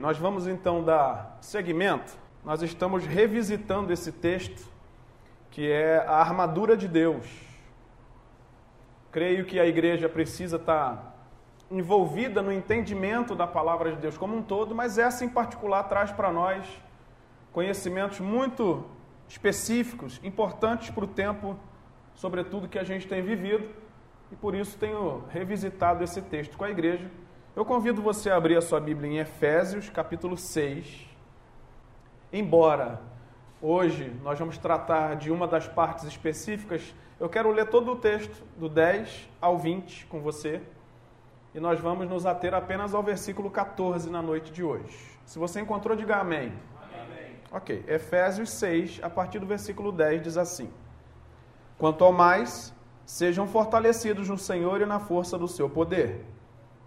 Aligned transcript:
Nós 0.00 0.16
vamos 0.16 0.46
então 0.46 0.84
dar 0.84 1.38
seguimento. 1.40 2.16
Nós 2.44 2.62
estamos 2.62 3.04
revisitando 3.04 3.92
esse 3.92 4.12
texto 4.12 4.64
que 5.50 5.68
é 5.68 5.96
a 6.06 6.18
armadura 6.18 6.76
de 6.76 6.86
Deus. 6.86 7.26
Creio 9.10 9.44
que 9.44 9.58
a 9.58 9.66
igreja 9.66 10.08
precisa 10.08 10.54
estar 10.54 11.16
envolvida 11.68 12.40
no 12.40 12.52
entendimento 12.52 13.34
da 13.34 13.44
palavra 13.44 13.90
de 13.90 13.96
Deus 13.96 14.16
como 14.16 14.36
um 14.36 14.40
todo, 14.40 14.72
mas 14.72 14.98
essa 14.98 15.24
em 15.24 15.28
particular 15.28 15.82
traz 15.88 16.12
para 16.12 16.30
nós 16.30 16.64
conhecimentos 17.52 18.20
muito 18.20 18.84
específicos, 19.28 20.20
importantes 20.22 20.90
para 20.90 21.06
o 21.06 21.08
tempo, 21.08 21.58
sobretudo 22.14 22.68
que 22.68 22.78
a 22.78 22.84
gente 22.84 23.08
tem 23.08 23.20
vivido, 23.20 23.68
e 24.30 24.36
por 24.36 24.54
isso 24.54 24.78
tenho 24.78 25.24
revisitado 25.28 26.04
esse 26.04 26.22
texto 26.22 26.56
com 26.56 26.62
a 26.62 26.70
igreja 26.70 27.10
eu 27.58 27.64
convido 27.64 28.00
você 28.00 28.30
a 28.30 28.36
abrir 28.36 28.56
a 28.56 28.60
sua 28.60 28.78
Bíblia 28.78 29.10
em 29.10 29.18
Efésios, 29.18 29.90
capítulo 29.90 30.36
6. 30.36 31.08
Embora 32.32 33.00
hoje 33.60 34.14
nós 34.22 34.38
vamos 34.38 34.56
tratar 34.58 35.16
de 35.16 35.32
uma 35.32 35.44
das 35.44 35.66
partes 35.66 36.04
específicas, 36.04 36.94
eu 37.18 37.28
quero 37.28 37.50
ler 37.50 37.66
todo 37.66 37.90
o 37.90 37.96
texto, 37.96 38.44
do 38.56 38.68
10 38.68 39.28
ao 39.40 39.58
20, 39.58 40.06
com 40.06 40.20
você. 40.20 40.62
E 41.52 41.58
nós 41.58 41.80
vamos 41.80 42.08
nos 42.08 42.26
ater 42.26 42.54
apenas 42.54 42.94
ao 42.94 43.02
versículo 43.02 43.50
14 43.50 44.08
na 44.08 44.22
noite 44.22 44.52
de 44.52 44.62
hoje. 44.62 44.96
Se 45.26 45.36
você 45.36 45.60
encontrou, 45.60 45.96
diga 45.96 46.18
amém. 46.18 46.52
amém. 46.94 47.32
Ok, 47.50 47.84
Efésios 47.88 48.50
6, 48.50 49.00
a 49.02 49.10
partir 49.10 49.40
do 49.40 49.46
versículo 49.46 49.90
10, 49.90 50.22
diz 50.22 50.36
assim: 50.36 50.70
Quanto 51.76 52.04
ao 52.04 52.12
mais, 52.12 52.72
sejam 53.04 53.48
fortalecidos 53.48 54.28
no 54.28 54.38
Senhor 54.38 54.80
e 54.80 54.86
na 54.86 55.00
força 55.00 55.36
do 55.36 55.48
seu 55.48 55.68
poder 55.68 56.24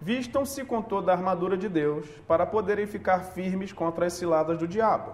Vistam-se 0.04 0.64
com 0.64 0.82
toda 0.82 1.12
a 1.12 1.14
armadura 1.14 1.56
de 1.56 1.68
Deus 1.68 2.08
para 2.26 2.44
poderem 2.44 2.88
ficar 2.88 3.20
firmes 3.20 3.72
contra 3.72 4.06
as 4.06 4.14
ciladas 4.14 4.58
do 4.58 4.66
diabo. 4.66 5.12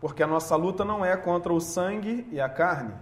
Porque 0.00 0.24
a 0.24 0.26
nossa 0.26 0.56
luta 0.56 0.84
não 0.84 1.04
é 1.04 1.16
contra 1.16 1.52
o 1.52 1.60
sangue 1.60 2.26
e 2.32 2.40
a 2.40 2.48
carne, 2.48 2.92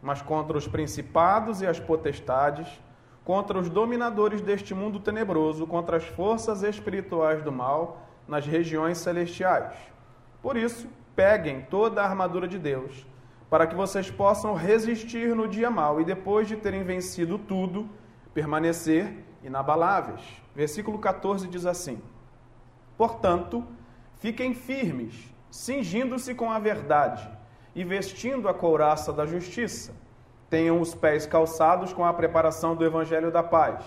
mas 0.00 0.22
contra 0.22 0.56
os 0.56 0.66
principados 0.66 1.60
e 1.60 1.66
as 1.66 1.78
potestades, 1.78 2.66
contra 3.26 3.58
os 3.58 3.68
dominadores 3.68 4.40
deste 4.40 4.74
mundo 4.74 4.98
tenebroso, 4.98 5.66
contra 5.66 5.98
as 5.98 6.06
forças 6.06 6.62
espirituais 6.62 7.42
do 7.42 7.52
mal 7.52 8.00
nas 8.26 8.46
regiões 8.46 8.96
celestiais. 8.96 9.74
Por 10.40 10.56
isso, 10.56 10.88
peguem 11.14 11.60
toda 11.60 12.00
a 12.00 12.06
armadura 12.06 12.48
de 12.48 12.58
Deus, 12.58 13.06
para 13.50 13.66
que 13.66 13.74
vocês 13.74 14.10
possam 14.10 14.54
resistir 14.54 15.36
no 15.36 15.46
dia 15.46 15.70
mal 15.70 16.00
e 16.00 16.06
depois 16.06 16.48
de 16.48 16.56
terem 16.56 16.82
vencido 16.82 17.38
tudo, 17.38 17.86
permanecer 18.32 19.12
inabaláveis. 19.44 20.20
Versículo 20.54 20.98
14 20.98 21.46
diz 21.46 21.66
assim: 21.66 22.00
Portanto, 22.96 23.64
fiquem 24.16 24.54
firmes, 24.54 25.32
cingindo-se 25.50 26.34
com 26.34 26.50
a 26.50 26.58
verdade 26.58 27.28
e 27.74 27.84
vestindo 27.84 28.48
a 28.48 28.54
couraça 28.54 29.12
da 29.12 29.26
justiça. 29.26 29.92
Tenham 30.48 30.80
os 30.80 30.94
pés 30.94 31.26
calçados 31.26 31.92
com 31.92 32.04
a 32.04 32.12
preparação 32.12 32.74
do 32.74 32.84
evangelho 32.84 33.30
da 33.30 33.42
paz, 33.42 33.84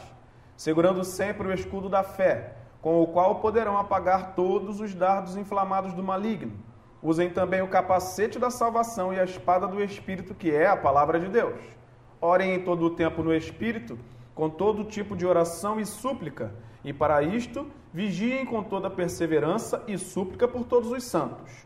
segurando 0.55 1.03
sempre 1.03 1.47
o 1.47 1.53
escudo 1.53 1.89
da 1.89 2.03
fé, 2.03 2.55
com 2.81 3.01
o 3.01 3.07
qual 3.07 3.35
poderão 3.35 3.77
apagar 3.77 4.35
todos 4.35 4.79
os 4.79 4.93
dardos 4.93 5.35
inflamados 5.35 5.93
do 5.93 6.03
maligno. 6.03 6.53
Usem 7.01 7.29
também 7.29 7.61
o 7.61 7.67
capacete 7.67 8.39
da 8.39 8.49
salvação 8.49 9.13
e 9.13 9.19
a 9.19 9.23
espada 9.23 9.67
do 9.67 9.81
Espírito, 9.81 10.33
que 10.33 10.53
é 10.53 10.67
a 10.67 10.75
palavra 10.75 11.19
de 11.19 11.29
Deus. 11.29 11.59
Orem 12.19 12.55
em 12.55 12.63
todo 12.63 12.85
o 12.85 12.89
tempo 12.89 13.23
no 13.23 13.33
Espírito 13.33 13.97
com 14.37 14.51
todo 14.51 14.83
tipo 14.83 15.15
de 15.15 15.25
oração 15.25 15.79
e 15.79 15.85
súplica, 15.85 16.53
e 16.83 16.93
para 16.93 17.23
isto 17.23 17.65
vigiem 17.91 18.45
com 18.45 18.61
toda 18.61 18.87
perseverança 18.87 19.83
e 19.87 19.97
súplica 19.97 20.47
por 20.47 20.63
todos 20.63 20.91
os 20.91 21.03
santos. 21.03 21.65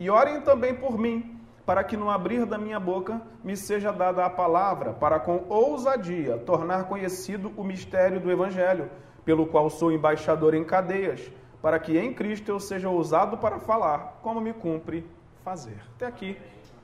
E 0.00 0.10
orem 0.10 0.40
também 0.40 0.74
por 0.74 0.98
mim, 0.98 1.38
para 1.64 1.84
que 1.84 1.96
no 1.96 2.10
abrir 2.10 2.44
da 2.44 2.58
minha 2.58 2.80
boca 2.80 3.22
me 3.44 3.56
seja 3.56 3.92
dada 3.92 4.24
a 4.24 4.28
palavra, 4.28 4.92
para 4.92 5.20
com 5.20 5.44
ousadia 5.48 6.36
tornar 6.38 6.88
conhecido 6.88 7.52
o 7.56 7.62
mistério 7.62 8.18
do 8.18 8.28
Evangelho, 8.28 8.90
pelo 9.24 9.46
qual 9.46 9.70
sou 9.70 9.92
embaixador 9.92 10.52
em 10.52 10.64
cadeias, 10.64 11.30
para 11.62 11.78
que 11.78 11.96
em 11.96 12.12
Cristo 12.12 12.48
eu 12.48 12.58
seja 12.58 12.88
ousado 12.88 13.38
para 13.38 13.60
falar, 13.60 14.18
como 14.20 14.40
me 14.40 14.52
cumpre 14.52 15.08
fazer. 15.44 15.80
Até 15.94 16.06
aqui, 16.06 16.36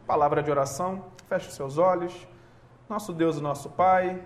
palavra 0.07 0.41
de 0.41 0.53
oração, 0.53 1.07
feche 1.29 1.51
seus 1.51 1.79
olhos. 1.79 2.29
Nosso 2.89 3.13
Deus 3.13 3.39
e 3.39 3.43
nosso 3.43 3.69
Pai, 3.71 4.23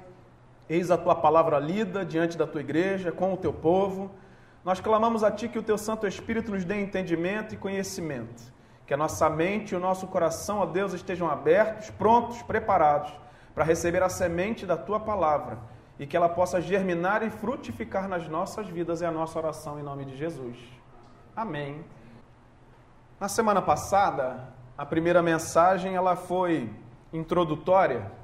Eis 0.70 0.88
a 0.88 0.97
tua 0.97 1.16
palavra 1.16 1.58
lida 1.58 2.04
diante 2.04 2.38
da 2.38 2.47
tua 2.47 2.60
igreja, 2.60 3.10
com 3.10 3.34
o 3.34 3.36
teu 3.36 3.53
povo. 3.53 4.08
Nós 4.64 4.81
clamamos 4.81 5.25
a 5.25 5.31
ti 5.32 5.48
que 5.48 5.58
o 5.58 5.64
teu 5.64 5.76
Santo 5.76 6.06
Espírito 6.06 6.53
nos 6.53 6.64
dê 6.64 6.81
entendimento 6.81 7.53
e 7.53 7.58
conhecimento. 7.58 8.41
Que 8.86 8.94
a 8.94 8.97
nossa 8.97 9.28
mente 9.28 9.72
e 9.72 9.76
o 9.76 9.81
nosso 9.81 10.06
coração, 10.06 10.60
ó 10.60 10.66
Deus, 10.66 10.92
estejam 10.92 11.28
abertos, 11.28 11.91
prontos, 11.91 12.41
preparados 12.42 13.12
para 13.53 13.64
receber 13.64 14.00
a 14.00 14.08
semente 14.08 14.64
da 14.64 14.76
tua 14.76 15.00
palavra 15.00 15.58
e 15.98 16.06
que 16.06 16.16
ela 16.16 16.28
possa 16.28 16.60
germinar 16.60 17.25
e 17.25 17.31
frutificar 17.31 18.08
nas 18.08 18.28
nossas 18.28 18.69
vidas. 18.69 19.02
É 19.02 19.06
a 19.06 19.10
nossa 19.10 19.41
oração 19.41 19.76
em 19.76 19.82
nome 19.82 20.04
de 20.04 20.16
Jesus. 20.16 20.56
Amém. 21.34 21.84
Na 23.19 23.26
semana 23.26 23.60
passada, 23.60 24.54
a 24.78 24.87
primeira 24.87 25.20
mensagem 25.20 25.97
ela 25.97 26.14
foi 26.14 26.70
introdutória 27.12 28.19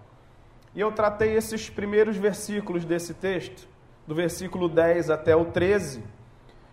e 0.77 0.81
eu 0.81 0.93
tratei 0.93 1.35
esses 1.35 1.71
primeiros 1.71 2.19
versículos 2.19 2.85
desse 2.85 3.15
texto, 3.15 3.67
do 4.07 4.15
versículo 4.15 4.69
10 4.69 5.09
até 5.09 5.35
o 5.35 5.47
13, 5.47 6.05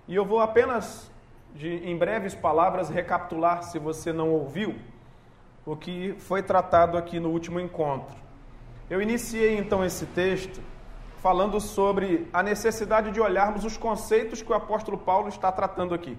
e 0.10 0.16
eu 0.16 0.26
vou 0.26 0.42
apenas, 0.42 1.10
de, 1.56 1.70
em 1.70 1.98
breves 1.98 2.36
palavras, 2.36 2.90
recapitular, 2.90 3.64
se 3.64 3.80
você 3.80 4.12
não 4.12 4.30
ouviu, 4.30 4.76
o 5.66 5.78
que 5.78 6.16
foi 6.20 6.44
tratado 6.44 6.98
aqui 6.98 7.18
no 7.18 7.30
último 7.30 7.62
encontro. 7.62 8.14
Eu 8.90 9.02
iniciei 9.02 9.58
então 9.58 9.86
esse 9.86 10.06
texto 10.08 10.62
falando 11.22 11.62
sobre 11.62 12.28
a 12.34 12.44
necessidade 12.44 13.10
de 13.10 13.22
olharmos 13.22 13.64
os 13.64 13.78
conceitos 13.78 14.42
que 14.42 14.52
o 14.52 14.56
apóstolo 14.56 14.98
Paulo 14.98 15.30
está 15.30 15.50
tratando 15.50 15.94
aqui. 15.94 16.18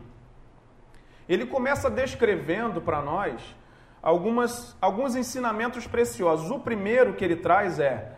Ele 1.28 1.44
começa 1.44 1.90
descrevendo 1.90 2.80
para 2.80 3.02
nós 3.02 3.54
algumas, 4.04 4.76
alguns 4.82 5.16
ensinamentos 5.16 5.86
preciosos. 5.86 6.50
O 6.50 6.60
primeiro 6.60 7.14
que 7.14 7.24
ele 7.24 7.36
traz 7.36 7.80
é 7.80 8.12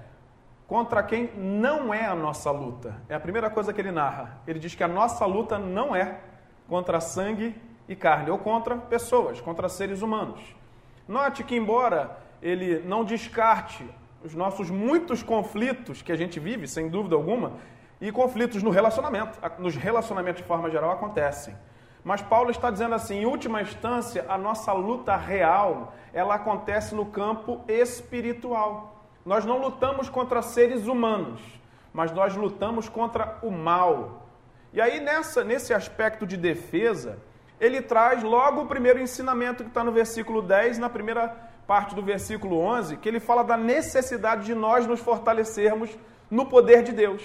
contra 0.66 1.00
quem 1.00 1.30
não 1.36 1.94
é 1.94 2.04
a 2.04 2.14
nossa 2.14 2.50
luta. 2.50 3.00
É 3.08 3.14
a 3.14 3.20
primeira 3.20 3.48
coisa 3.48 3.72
que 3.72 3.80
ele 3.80 3.92
narra. 3.92 4.40
Ele 4.48 4.58
diz 4.58 4.74
que 4.74 4.82
a 4.82 4.88
nossa 4.88 5.24
luta 5.24 5.60
não 5.60 5.94
é 5.94 6.18
contra 6.68 7.00
sangue 7.00 7.54
e 7.88 7.94
carne, 7.94 8.32
ou 8.32 8.38
contra 8.38 8.76
pessoas, 8.76 9.40
contra 9.40 9.68
seres 9.68 10.02
humanos. 10.02 10.40
Note 11.06 11.44
que, 11.44 11.54
embora 11.54 12.18
ele 12.42 12.80
não 12.80 13.04
descarte 13.04 13.88
os 14.24 14.34
nossos 14.34 14.68
muitos 14.68 15.22
conflitos 15.22 16.02
que 16.02 16.10
a 16.10 16.16
gente 16.16 16.40
vive, 16.40 16.66
sem 16.66 16.88
dúvida 16.88 17.14
alguma, 17.14 17.52
e 18.00 18.10
conflitos 18.10 18.60
no 18.60 18.70
relacionamento, 18.70 19.38
nos 19.60 19.76
relacionamentos 19.76 20.42
de 20.42 20.48
forma 20.48 20.68
geral 20.68 20.90
acontecem. 20.90 21.54
Mas 22.06 22.22
Paulo 22.22 22.52
está 22.52 22.70
dizendo 22.70 22.94
assim, 22.94 23.16
em 23.16 23.26
última 23.26 23.60
instância, 23.60 24.24
a 24.28 24.38
nossa 24.38 24.72
luta 24.72 25.16
real, 25.16 25.92
ela 26.14 26.36
acontece 26.36 26.94
no 26.94 27.06
campo 27.06 27.64
espiritual. 27.66 29.02
Nós 29.24 29.44
não 29.44 29.58
lutamos 29.58 30.08
contra 30.08 30.40
seres 30.40 30.86
humanos, 30.86 31.40
mas 31.92 32.12
nós 32.12 32.36
lutamos 32.36 32.88
contra 32.88 33.40
o 33.42 33.50
mal. 33.50 34.28
E 34.72 34.80
aí 34.80 35.00
nessa 35.00 35.42
nesse 35.42 35.74
aspecto 35.74 36.24
de 36.24 36.36
defesa, 36.36 37.18
ele 37.58 37.82
traz 37.82 38.22
logo 38.22 38.60
o 38.60 38.66
primeiro 38.66 39.00
ensinamento 39.00 39.64
que 39.64 39.70
está 39.70 39.82
no 39.82 39.90
versículo 39.90 40.40
10, 40.40 40.78
na 40.78 40.88
primeira 40.88 41.34
parte 41.66 41.92
do 41.92 42.02
versículo 42.02 42.56
11, 42.56 42.98
que 42.98 43.08
ele 43.08 43.18
fala 43.18 43.42
da 43.42 43.56
necessidade 43.56 44.46
de 44.46 44.54
nós 44.54 44.86
nos 44.86 45.00
fortalecermos 45.00 45.90
no 46.30 46.46
poder 46.46 46.84
de 46.84 46.92
Deus. 46.92 47.20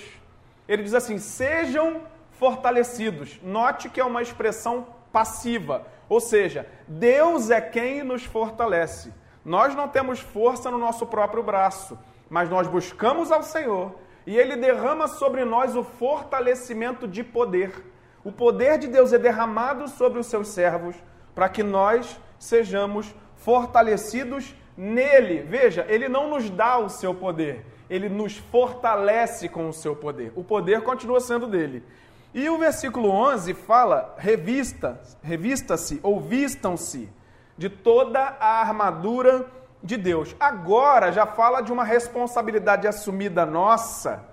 Ele 0.68 0.82
diz 0.82 0.96
assim: 0.96 1.20
sejam 1.20 2.02
fortalecidos. 2.42 3.40
Note 3.44 3.88
que 3.88 4.02
é 4.02 4.04
uma 4.04 4.24
expressão 4.24 4.88
passiva, 5.14 5.86
ou 6.10 6.20
seja, 6.20 6.68
Deus 6.88 7.52
é 7.52 7.62
quem 7.62 8.02
nos 8.02 8.26
fortalece. 8.26 9.14
Nós 9.46 9.76
não 9.76 9.88
temos 9.88 10.20
força 10.20 10.72
no 10.72 10.80
nosso 10.80 11.06
próprio 11.06 11.44
braço, 11.44 12.00
mas 12.28 12.50
nós 12.50 12.68
buscamos 12.68 13.32
ao 13.32 13.44
Senhor 13.44 13.94
e 14.26 14.36
Ele 14.36 14.56
derrama 14.56 15.08
sobre 15.08 15.46
nós 15.46 15.76
o 15.76 15.84
fortalecimento 15.84 17.08
de 17.08 17.24
poder. 17.24 17.86
O 18.24 18.32
poder 18.32 18.80
de 18.80 18.88
Deus 18.88 19.14
é 19.14 19.20
derramado 19.20 19.88
sobre 19.88 20.18
os 20.18 20.26
seus 20.26 20.48
servos 20.48 20.96
para 21.36 21.48
que 21.48 21.62
nós 21.62 22.20
sejamos 22.40 23.14
fortalecidos 23.36 24.56
nele. 24.76 25.44
Veja, 25.44 25.86
Ele 25.88 26.10
não 26.10 26.28
nos 26.28 26.50
dá 26.50 26.80
o 26.80 26.90
seu 26.90 27.14
poder, 27.14 27.64
Ele 27.88 28.10
nos 28.10 28.36
fortalece 28.36 29.48
com 29.48 29.70
o 29.70 29.74
seu 29.74 29.96
poder. 29.96 30.34
O 30.36 30.44
poder 30.44 30.82
continua 30.82 31.20
sendo 31.20 31.46
dele. 31.46 31.84
E 32.34 32.50
o 32.50 32.58
versículo 32.58 33.10
11 33.10 33.54
fala: 33.54 34.16
revista, 34.18 35.00
revista-se 35.22 36.00
ou 36.02 36.20
vistam-se 36.20 37.10
de 37.58 37.70
toda 37.70 38.20
a 38.40 38.62
armadura 38.62 39.46
de 39.84 39.98
Deus. 39.98 40.36
Agora 40.40 41.12
já 41.12 41.26
fala 41.26 41.62
de 41.62 41.72
uma 41.72 41.84
responsabilidade 41.84 42.88
assumida 42.88 43.46
nossa 43.46 44.32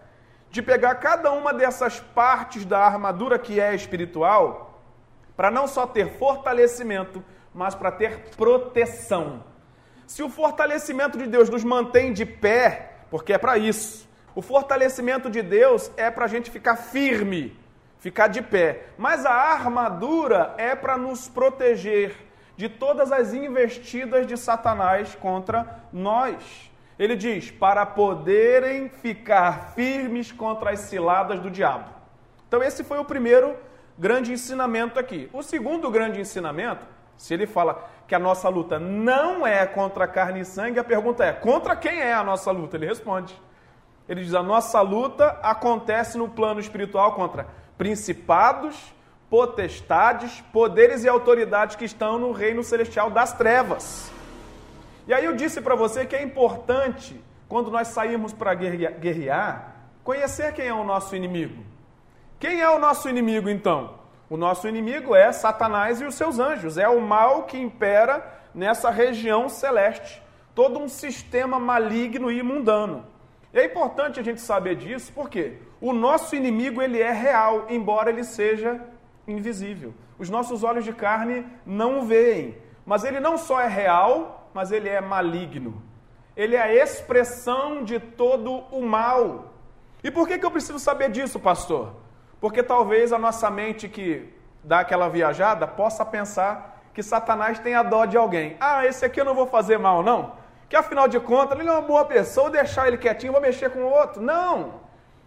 de 0.50 0.62
pegar 0.62 0.94
cada 0.96 1.30
uma 1.32 1.52
dessas 1.52 2.00
partes 2.00 2.64
da 2.64 2.78
armadura 2.78 3.38
que 3.38 3.60
é 3.60 3.74
espiritual, 3.74 4.80
para 5.36 5.50
não 5.50 5.66
só 5.66 5.86
ter 5.86 6.16
fortalecimento, 6.18 7.22
mas 7.52 7.74
para 7.74 7.92
ter 7.92 8.30
proteção. 8.36 9.44
Se 10.06 10.22
o 10.22 10.30
fortalecimento 10.30 11.18
de 11.18 11.26
Deus 11.26 11.50
nos 11.50 11.64
mantém 11.64 12.12
de 12.12 12.24
pé, 12.24 12.92
porque 13.10 13.34
é 13.34 13.38
para 13.38 13.58
isso, 13.58 14.08
o 14.34 14.40
fortalecimento 14.40 15.28
de 15.28 15.42
Deus 15.42 15.90
é 15.96 16.10
para 16.10 16.24
a 16.24 16.28
gente 16.28 16.50
ficar 16.50 16.76
firme, 16.76 17.58
ficar 17.98 18.28
de 18.28 18.42
pé. 18.42 18.86
Mas 18.96 19.24
a 19.26 19.32
armadura 19.32 20.54
é 20.56 20.74
para 20.74 20.96
nos 20.96 21.28
proteger 21.28 22.14
de 22.56 22.68
todas 22.68 23.12
as 23.12 23.32
investidas 23.32 24.26
de 24.26 24.36
Satanás 24.36 25.14
contra 25.14 25.80
nós. 25.92 26.70
Ele 26.98 27.14
diz: 27.14 27.50
para 27.50 27.86
poderem 27.86 28.88
ficar 28.88 29.72
firmes 29.74 30.32
contra 30.32 30.70
as 30.70 30.80
ciladas 30.80 31.38
do 31.38 31.50
diabo. 31.50 31.88
Então, 32.48 32.62
esse 32.62 32.82
foi 32.82 32.98
o 32.98 33.04
primeiro 33.04 33.56
grande 33.96 34.32
ensinamento 34.32 34.98
aqui. 34.98 35.28
O 35.32 35.42
segundo 35.42 35.90
grande 35.90 36.20
ensinamento, 36.20 36.84
se 37.16 37.34
ele 37.34 37.46
fala 37.46 37.88
que 38.06 38.14
a 38.14 38.18
nossa 38.18 38.48
luta 38.48 38.78
não 38.78 39.46
é 39.46 39.66
contra 39.66 40.08
carne 40.08 40.40
e 40.40 40.44
sangue, 40.44 40.80
a 40.80 40.84
pergunta 40.84 41.24
é: 41.24 41.32
contra 41.32 41.76
quem 41.76 42.00
é 42.00 42.12
a 42.12 42.24
nossa 42.24 42.50
luta? 42.50 42.76
Ele 42.76 42.86
responde. 42.86 43.40
Ele 44.08 44.22
diz: 44.22 44.34
a 44.34 44.42
nossa 44.42 44.80
luta 44.80 45.38
acontece 45.42 46.18
no 46.18 46.28
plano 46.28 46.58
espiritual 46.58 47.12
contra 47.12 47.46
principados, 47.78 48.92
potestades, 49.30 50.42
poderes 50.52 51.04
e 51.04 51.08
autoridades 51.08 51.76
que 51.76 51.84
estão 51.84 52.18
no 52.18 52.32
reino 52.32 52.62
celestial 52.62 53.10
das 53.10 53.32
trevas. 53.32 54.10
E 55.06 55.14
aí 55.14 55.24
eu 55.24 55.34
disse 55.34 55.60
para 55.62 55.74
você 55.74 56.04
que 56.04 56.16
é 56.16 56.22
importante, 56.22 57.18
quando 57.48 57.70
nós 57.70 57.88
sairmos 57.88 58.32
para 58.32 58.52
guerrear, 58.54 59.76
conhecer 60.04 60.52
quem 60.52 60.66
é 60.66 60.74
o 60.74 60.84
nosso 60.84 61.14
inimigo. 61.14 61.64
Quem 62.38 62.60
é 62.60 62.68
o 62.68 62.78
nosso 62.78 63.08
inimigo 63.08 63.48
então? 63.48 63.94
O 64.28 64.36
nosso 64.36 64.68
inimigo 64.68 65.14
é 65.14 65.32
Satanás 65.32 66.00
e 66.00 66.04
os 66.04 66.14
seus 66.14 66.38
anjos, 66.38 66.76
é 66.76 66.88
o 66.88 67.00
mal 67.00 67.44
que 67.44 67.58
impera 67.58 68.26
nessa 68.54 68.90
região 68.90 69.48
celeste, 69.48 70.22
todo 70.54 70.78
um 70.78 70.88
sistema 70.88 71.58
maligno 71.58 72.30
e 72.30 72.42
mundano. 72.42 73.06
É 73.52 73.64
importante 73.64 74.20
a 74.20 74.22
gente 74.22 74.40
saber 74.40 74.76
disso, 74.76 75.12
porque 75.14 75.54
o 75.80 75.92
nosso 75.92 76.36
inimigo 76.36 76.82
ele 76.82 77.00
é 77.00 77.12
real, 77.12 77.66
embora 77.68 78.10
ele 78.10 78.24
seja 78.24 78.80
invisível. 79.26 79.94
Os 80.18 80.28
nossos 80.28 80.62
olhos 80.62 80.84
de 80.84 80.92
carne 80.92 81.46
não 81.64 82.00
o 82.00 82.02
veem, 82.02 82.56
mas 82.84 83.04
ele 83.04 83.20
não 83.20 83.38
só 83.38 83.60
é 83.60 83.68
real, 83.68 84.50
mas 84.52 84.72
ele 84.72 84.88
é 84.88 85.00
maligno. 85.00 85.82
Ele 86.36 86.56
é 86.56 86.62
a 86.62 86.74
expressão 86.74 87.84
de 87.84 87.98
todo 87.98 88.64
o 88.70 88.82
mal. 88.82 89.54
E 90.02 90.10
por 90.10 90.28
que, 90.28 90.38
que 90.38 90.46
eu 90.46 90.50
preciso 90.50 90.78
saber 90.78 91.10
disso, 91.10 91.40
pastor? 91.40 91.94
Porque 92.40 92.62
talvez 92.62 93.12
a 93.12 93.18
nossa 93.18 93.50
mente 93.50 93.88
que 93.88 94.32
dá 94.62 94.80
aquela 94.80 95.08
viajada 95.08 95.66
possa 95.66 96.04
pensar 96.04 96.82
que 96.94 97.02
Satanás 97.02 97.58
tem 97.58 97.74
a 97.74 97.82
dó 97.82 98.04
de 98.04 98.16
alguém. 98.16 98.56
Ah, 98.60 98.84
esse 98.86 99.04
aqui 99.04 99.20
eu 99.20 99.24
não 99.24 99.34
vou 99.34 99.46
fazer 99.46 99.78
mal, 99.78 100.02
não. 100.02 100.37
Que 100.68 100.76
afinal 100.76 101.08
de 101.08 101.18
contas 101.18 101.58
ele 101.58 101.68
é 101.68 101.72
uma 101.72 101.80
boa 101.80 102.04
pessoa, 102.04 102.44
vou 102.44 102.52
deixar 102.52 102.86
ele 102.86 102.98
quietinho, 102.98 103.32
vou 103.32 103.40
mexer 103.40 103.70
com 103.70 103.80
o 103.80 103.90
outro. 103.90 104.20
Não. 104.20 104.80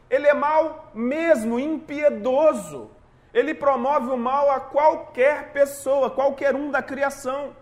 Ele 0.10 0.28
é 0.28 0.34
mal 0.34 0.92
mesmo, 0.94 1.60
impiedoso. 1.60 2.92
Ele 3.34 3.54
promove 3.54 4.10
o 4.10 4.18
mal 4.18 4.52
a 4.52 4.60
qualquer 4.60 5.52
pessoa, 5.52 6.10
qualquer 6.10 6.54
um 6.54 6.70
da 6.70 6.82
criação. 6.82 7.56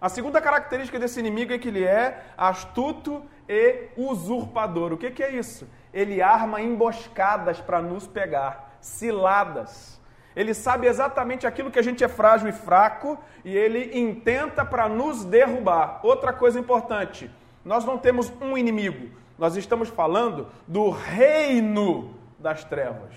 A 0.00 0.08
segunda 0.08 0.40
característica 0.40 0.98
desse 0.98 1.20
inimigo 1.20 1.52
é 1.52 1.58
que 1.58 1.68
ele 1.68 1.84
é 1.84 2.22
astuto 2.36 3.22
e 3.48 3.88
usurpador. 3.96 4.92
O 4.92 4.96
que, 4.96 5.10
que 5.10 5.22
é 5.22 5.30
isso? 5.30 5.68
Ele 5.92 6.20
arma 6.20 6.60
emboscadas 6.60 7.60
para 7.60 7.80
nos 7.80 8.06
pegar, 8.06 8.76
ciladas. 8.80 10.00
Ele 10.36 10.52
sabe 10.52 10.86
exatamente 10.86 11.46
aquilo 11.46 11.70
que 11.70 11.78
a 11.78 11.82
gente 11.82 12.04
é 12.04 12.08
frágil 12.08 12.46
e 12.48 12.52
fraco 12.52 13.18
e 13.42 13.56
ele 13.56 13.98
intenta 13.98 14.66
para 14.66 14.86
nos 14.86 15.24
derrubar. 15.24 15.98
Outra 16.02 16.30
coisa 16.30 16.60
importante: 16.60 17.30
nós 17.64 17.86
não 17.86 17.96
temos 17.96 18.30
um 18.40 18.56
inimigo, 18.56 19.08
nós 19.38 19.56
estamos 19.56 19.88
falando 19.88 20.48
do 20.68 20.90
reino 20.90 22.14
das 22.38 22.62
trevas. 22.62 23.14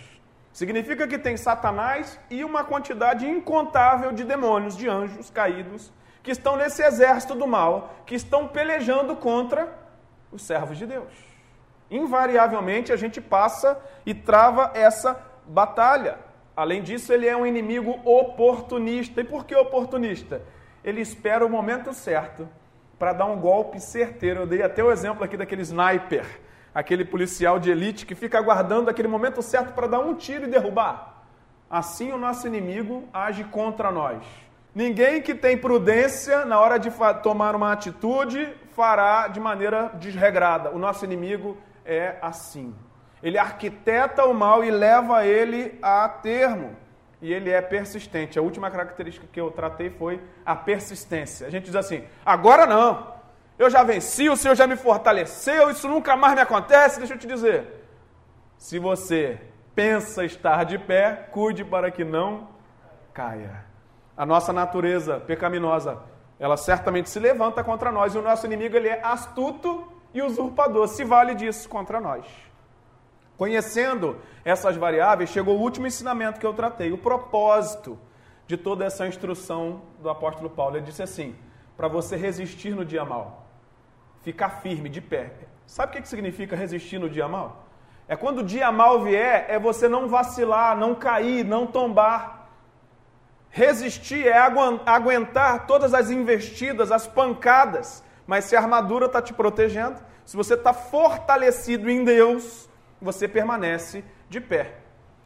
Significa 0.54 1.08
que 1.08 1.20
tem 1.20 1.36
Satanás 1.36 2.18
e 2.30 2.44
uma 2.44 2.64
quantidade 2.64 3.28
incontável 3.28 4.14
de 4.14 4.24
demônios, 4.24 4.76
de 4.76 4.88
anjos 4.88 5.30
caídos 5.30 5.92
que 6.24 6.32
estão 6.32 6.56
nesse 6.56 6.82
exército 6.84 7.36
do 7.36 7.48
mal, 7.48 7.96
que 8.06 8.16
estão 8.16 8.48
pelejando 8.48 9.16
contra 9.16 9.68
os 10.32 10.42
servos 10.42 10.78
de 10.78 10.86
Deus. 10.86 11.14
Invariavelmente 11.92 12.92
a 12.92 12.98
gente 12.98 13.20
passa 13.20 13.80
e 14.06 14.14
trava 14.14 14.72
essa 14.74 15.20
batalha. 15.48 16.29
Além 16.60 16.82
disso, 16.82 17.14
ele 17.14 17.26
é 17.26 17.38
um 17.38 17.46
inimigo 17.46 18.02
oportunista. 18.04 19.22
E 19.22 19.24
por 19.24 19.46
que 19.46 19.56
oportunista? 19.56 20.42
Ele 20.84 21.00
espera 21.00 21.46
o 21.46 21.50
momento 21.50 21.94
certo 21.94 22.50
para 23.00 23.14
dar 23.14 23.28
um 23.28 23.40
golpe 23.40 23.80
certeiro. 23.80 24.42
Eu 24.42 24.46
dei 24.46 24.62
até 24.62 24.84
o 24.84 24.92
exemplo 24.92 25.24
aqui 25.24 25.38
daquele 25.38 25.62
sniper, 25.62 26.26
aquele 26.76 27.06
policial 27.06 27.60
de 27.60 27.72
elite 27.72 28.06
que 28.06 28.14
fica 28.14 28.38
aguardando 28.38 28.90
aquele 28.90 29.08
momento 29.08 29.42
certo 29.42 29.74
para 29.74 29.88
dar 29.88 30.02
um 30.02 30.14
tiro 30.16 30.48
e 30.48 30.50
derrubar. 30.50 31.24
Assim 31.70 32.12
o 32.12 32.18
nosso 32.18 32.46
inimigo 32.46 33.08
age 33.14 33.46
contra 33.46 33.90
nós. 33.90 34.22
Ninguém 34.76 35.22
que 35.22 35.34
tem 35.34 35.58
prudência 35.58 36.44
na 36.44 36.60
hora 36.60 36.78
de 36.78 36.92
tomar 37.24 37.56
uma 37.56 37.72
atitude 37.72 38.54
fará 38.76 39.30
de 39.30 39.40
maneira 39.40 39.94
desregrada. 39.94 40.72
O 40.72 40.78
nosso 40.78 41.06
inimigo 41.06 41.58
é 41.86 42.18
assim. 42.22 42.76
Ele 43.22 43.38
arquiteta 43.38 44.26
o 44.26 44.34
mal 44.34 44.64
e 44.64 44.72
leva 44.72 45.26
ele 45.26 45.78
a 45.82 46.08
termo. 46.08 46.76
E 47.22 47.34
ele 47.34 47.50
é 47.50 47.62
persistente. 47.62 48.40
A 48.40 48.42
última 48.42 48.72
característica 48.72 49.28
que 49.32 49.40
eu 49.40 49.52
tratei 49.52 49.90
foi 49.90 50.22
a 50.46 50.56
persistência. 50.56 51.48
A 51.48 51.50
gente 51.50 51.66
diz 51.66 51.76
assim: 51.76 52.04
agora 52.26 52.66
não. 52.66 53.20
Eu 53.58 53.70
já 53.70 53.84
venci, 53.84 54.30
o 54.30 54.38
Senhor 54.38 54.56
já 54.56 54.66
me 54.66 54.78
fortaleceu, 54.78 55.70
isso 55.70 55.88
nunca 55.90 56.16
mais 56.16 56.34
me 56.34 56.40
acontece. 56.40 56.98
Deixa 56.98 57.14
eu 57.14 57.18
te 57.18 57.28
dizer. 57.28 57.86
Se 58.58 58.80
você 58.80 59.38
pensa 59.76 60.24
estar 60.24 60.64
de 60.64 60.78
pé, 60.78 61.28
cuide 61.32 61.66
para 61.66 61.92
que 61.92 62.06
não 62.06 62.48
caia 63.14 63.66
a 64.16 64.26
nossa 64.26 64.52
natureza 64.52 65.20
pecaminosa, 65.20 65.98
ela 66.38 66.58
certamente 66.58 67.10
se 67.10 67.20
levanta 67.20 67.64
contra 67.64 67.90
nós 67.90 68.14
e 68.14 68.18
o 68.18 68.22
nosso 68.22 68.46
inimigo 68.46 68.76
ele 68.76 68.90
é 68.90 69.02
astuto 69.02 69.90
e 70.14 70.22
usurpador, 70.22 70.90
se 70.90 71.06
vale 71.06 71.34
disso 71.36 71.70
contra 71.70 72.02
nós. 72.02 72.26
Conhecendo 73.40 74.18
essas 74.44 74.76
variáveis, 74.76 75.30
chegou 75.30 75.58
o 75.58 75.62
último 75.62 75.88
ensinamento 75.88 76.42
que 76.42 76.46
eu 76.46 76.54
tratei, 76.54 76.92
o 76.92 76.98
propósito 76.98 77.98
de 78.46 78.58
toda 78.58 78.84
essa 78.84 79.08
instrução 79.08 79.84
do 80.02 80.10
apóstolo 80.10 80.50
Paulo. 80.50 80.76
Ele 80.76 80.86
disse 80.86 81.02
assim: 81.02 81.38
para 81.78 81.88
você 81.88 82.18
resistir 82.18 82.76
no 82.76 82.84
dia 82.84 83.06
mal, 83.06 83.48
ficar 84.24 84.50
firme, 84.50 84.90
de 84.90 85.00
pé. 85.00 85.32
Sabe 85.66 85.98
o 85.98 86.02
que 86.02 86.10
significa 86.10 86.54
resistir 86.54 87.00
no 87.00 87.10
dia 87.10 87.30
mal? 87.30 87.66
É 88.10 88.16
quando 88.18 88.40
o 88.40 88.44
dia 88.44 88.74
mal 88.74 89.04
vier, 89.04 89.46
é 89.48 89.58
você 89.58 89.88
não 89.88 90.10
vacilar, 90.10 90.78
não 90.78 90.94
cair, 90.94 91.46
não 91.46 91.66
tombar. 91.66 92.50
Resistir 93.50 94.28
é 94.28 94.38
aguentar 94.86 95.66
todas 95.66 95.94
as 95.94 96.12
investidas, 96.12 96.92
as 96.92 97.08
pancadas. 97.08 98.04
Mas 98.28 98.44
se 98.44 98.58
a 98.58 98.60
armadura 98.60 99.06
está 99.06 99.22
te 99.22 99.34
protegendo, 99.34 99.98
se 100.26 100.36
você 100.36 100.56
está 100.56 100.74
fortalecido 100.74 101.90
em 101.90 102.04
Deus, 102.04 102.68
você 103.02 103.28
permanece 103.28 104.04
de 104.30 104.40
pé. 104.42 104.76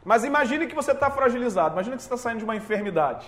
Mas 0.04 0.24
imagine 0.24 0.66
que 0.66 0.74
você 0.74 0.92
está 0.92 1.10
fragilizado, 1.10 1.74
imagine 1.74 1.96
que 1.96 2.02
você 2.02 2.06
está 2.06 2.16
saindo 2.16 2.38
de 2.38 2.44
uma 2.44 2.56
enfermidade. 2.56 3.26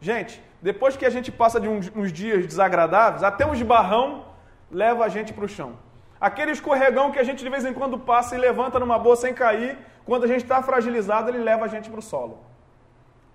Gente, 0.00 0.42
depois 0.62 0.96
que 0.96 1.06
a 1.06 1.10
gente 1.10 1.32
passa 1.32 1.60
de 1.60 1.68
uns, 1.68 1.90
uns 1.94 2.12
dias 2.12 2.46
desagradáveis, 2.46 3.22
até 3.22 3.46
um 3.46 3.54
esbarrão 3.54 4.26
leva 4.70 5.04
a 5.04 5.08
gente 5.08 5.32
para 5.32 5.44
o 5.44 5.48
chão. 5.48 5.78
Aquele 6.20 6.52
escorregão 6.52 7.10
que 7.10 7.18
a 7.18 7.24
gente 7.24 7.42
de 7.42 7.48
vez 7.48 7.64
em 7.64 7.72
quando 7.72 7.98
passa 7.98 8.34
e 8.34 8.38
levanta 8.38 8.78
numa 8.78 8.98
boa 8.98 9.16
sem 9.16 9.32
cair, 9.32 9.78
quando 10.04 10.24
a 10.24 10.26
gente 10.26 10.42
está 10.42 10.62
fragilizado, 10.62 11.30
ele 11.30 11.38
leva 11.38 11.64
a 11.64 11.68
gente 11.68 11.88
para 11.88 11.98
o 11.98 12.02
solo. 12.02 12.38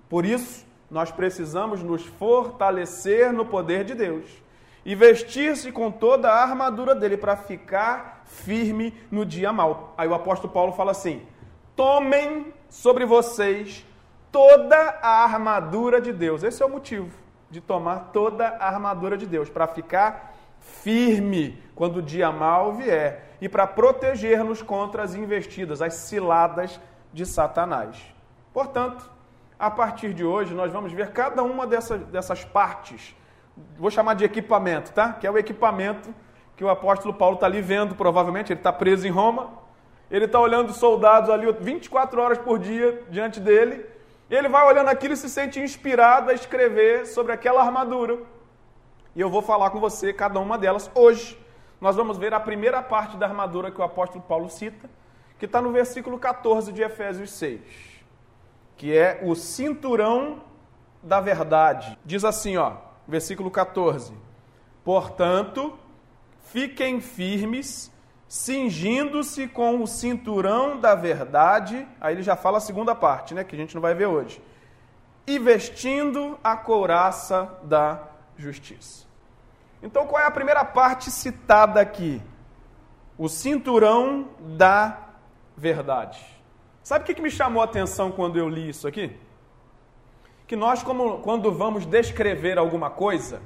Por 0.07 0.25
isso, 0.25 0.65
nós 0.89 1.11
precisamos 1.11 1.81
nos 1.81 2.05
fortalecer 2.05 3.33
no 3.33 3.45
poder 3.45 3.83
de 3.83 3.95
Deus 3.95 4.44
e 4.85 4.93
vestir-se 4.93 5.71
com 5.71 5.91
toda 5.91 6.29
a 6.29 6.43
armadura 6.43 6.93
dele 6.93 7.17
para 7.17 7.35
ficar 7.35 8.21
firme 8.25 8.93
no 9.09 9.25
dia 9.25 9.51
mal. 9.51 9.95
Aí 9.97 10.07
o 10.07 10.13
apóstolo 10.13 10.53
Paulo 10.53 10.71
fala 10.73 10.91
assim: 10.91 11.25
tomem 11.75 12.53
sobre 12.69 13.05
vocês 13.05 13.85
toda 14.31 14.77
a 15.01 15.23
armadura 15.23 15.99
de 15.99 16.13
Deus. 16.13 16.43
Esse 16.43 16.61
é 16.61 16.65
o 16.65 16.69
motivo 16.69 17.17
de 17.49 17.61
tomar 17.61 18.11
toda 18.11 18.47
a 18.47 18.67
armadura 18.67 19.17
de 19.17 19.25
Deus, 19.25 19.49
para 19.49 19.67
ficar 19.67 20.35
firme 20.59 21.61
quando 21.73 21.97
o 21.97 22.01
dia 22.01 22.31
mal 22.31 22.73
vier 22.73 23.37
e 23.39 23.47
para 23.47 23.67
proteger-nos 23.67 24.61
contra 24.61 25.03
as 25.03 25.15
investidas, 25.15 25.81
as 25.81 25.93
ciladas 25.93 26.79
de 27.13 27.25
Satanás. 27.25 27.97
Portanto, 28.53 29.09
a 29.57 29.71
partir 29.71 30.13
de 30.13 30.23
hoje, 30.23 30.53
nós 30.53 30.71
vamos 30.71 30.91
ver 30.91 31.11
cada 31.11 31.43
uma 31.43 31.65
dessas, 31.65 32.01
dessas 32.07 32.43
partes. 32.43 33.15
Vou 33.77 33.89
chamar 33.89 34.15
de 34.15 34.23
equipamento, 34.23 34.91
tá? 34.91 35.13
Que 35.13 35.25
é 35.25 35.31
o 35.31 35.37
equipamento 35.37 36.13
que 36.55 36.63
o 36.63 36.69
apóstolo 36.69 37.13
Paulo 37.13 37.35
está 37.35 37.45
ali 37.45 37.61
vendo, 37.61 37.95
provavelmente. 37.95 38.51
Ele 38.51 38.59
está 38.59 38.71
preso 38.71 39.07
em 39.07 39.11
Roma. 39.11 39.53
Ele 40.09 40.25
está 40.25 40.39
olhando 40.39 40.71
soldados 40.71 41.29
ali 41.29 41.51
24 41.51 42.21
horas 42.21 42.37
por 42.37 42.59
dia 42.59 43.03
diante 43.09 43.39
dele. 43.39 43.85
Ele 44.29 44.47
vai 44.47 44.65
olhando 44.65 44.89
aquilo 44.89 45.13
e 45.13 45.17
se 45.17 45.29
sente 45.29 45.59
inspirado 45.59 46.31
a 46.31 46.33
escrever 46.33 47.05
sobre 47.05 47.31
aquela 47.31 47.61
armadura. 47.61 48.19
E 49.15 49.21
eu 49.21 49.29
vou 49.29 49.41
falar 49.41 49.69
com 49.69 49.79
você 49.79 50.11
cada 50.11 50.39
uma 50.39 50.57
delas 50.57 50.89
hoje. 50.93 51.39
Nós 51.79 51.95
vamos 51.95 52.17
ver 52.17 52.33
a 52.33 52.39
primeira 52.39 52.81
parte 52.81 53.17
da 53.17 53.25
armadura 53.25 53.71
que 53.71 53.79
o 53.79 53.83
apóstolo 53.83 54.23
Paulo 54.23 54.49
cita, 54.49 54.89
que 55.37 55.45
está 55.45 55.61
no 55.61 55.71
versículo 55.71 56.17
14 56.17 56.71
de 56.71 56.81
Efésios 56.81 57.31
6, 57.31 57.61
que 58.77 58.95
é 58.95 59.19
o 59.23 59.35
cinturão 59.35 60.41
da 61.03 61.19
verdade. 61.19 61.97
Diz 62.03 62.23
assim, 62.23 62.57
ó, 62.57 62.73
versículo 63.07 63.49
14: 63.51 64.13
Portanto, 64.83 65.77
fiquem 66.43 67.01
firmes, 67.01 67.91
cingindo-se 68.27 69.47
com 69.47 69.81
o 69.81 69.87
cinturão 69.87 70.79
da 70.79 70.95
verdade. 70.95 71.87
Aí 71.99 72.15
ele 72.15 72.23
já 72.23 72.35
fala 72.35 72.57
a 72.57 72.61
segunda 72.61 72.93
parte, 72.93 73.33
né, 73.33 73.43
que 73.43 73.55
a 73.55 73.59
gente 73.59 73.75
não 73.75 73.81
vai 73.81 73.93
ver 73.93 74.05
hoje. 74.05 74.41
E 75.27 75.39
vestindo 75.39 76.37
a 76.43 76.55
couraça 76.55 77.59
da 77.63 78.03
justiça. 78.37 79.05
Então, 79.81 80.05
qual 80.05 80.21
é 80.21 80.25
a 80.25 80.31
primeira 80.31 80.63
parte 80.63 81.11
citada 81.11 81.81
aqui? 81.81 82.21
O 83.17 83.27
cinturão 83.27 84.29
da 84.39 84.99
verdade. 85.55 86.19
Sabe 86.83 87.03
o 87.03 87.15
que 87.15 87.21
me 87.21 87.31
chamou 87.31 87.61
a 87.61 87.65
atenção 87.65 88.11
quando 88.11 88.37
eu 88.37 88.47
li 88.47 88.69
isso 88.69 88.87
aqui? 88.87 89.17
Que 90.47 90.55
nós, 90.55 90.83
como, 90.83 91.19
quando 91.19 91.51
vamos 91.51 91.85
descrever 91.85 92.57
alguma 92.57 92.89
coisa, 92.89 93.41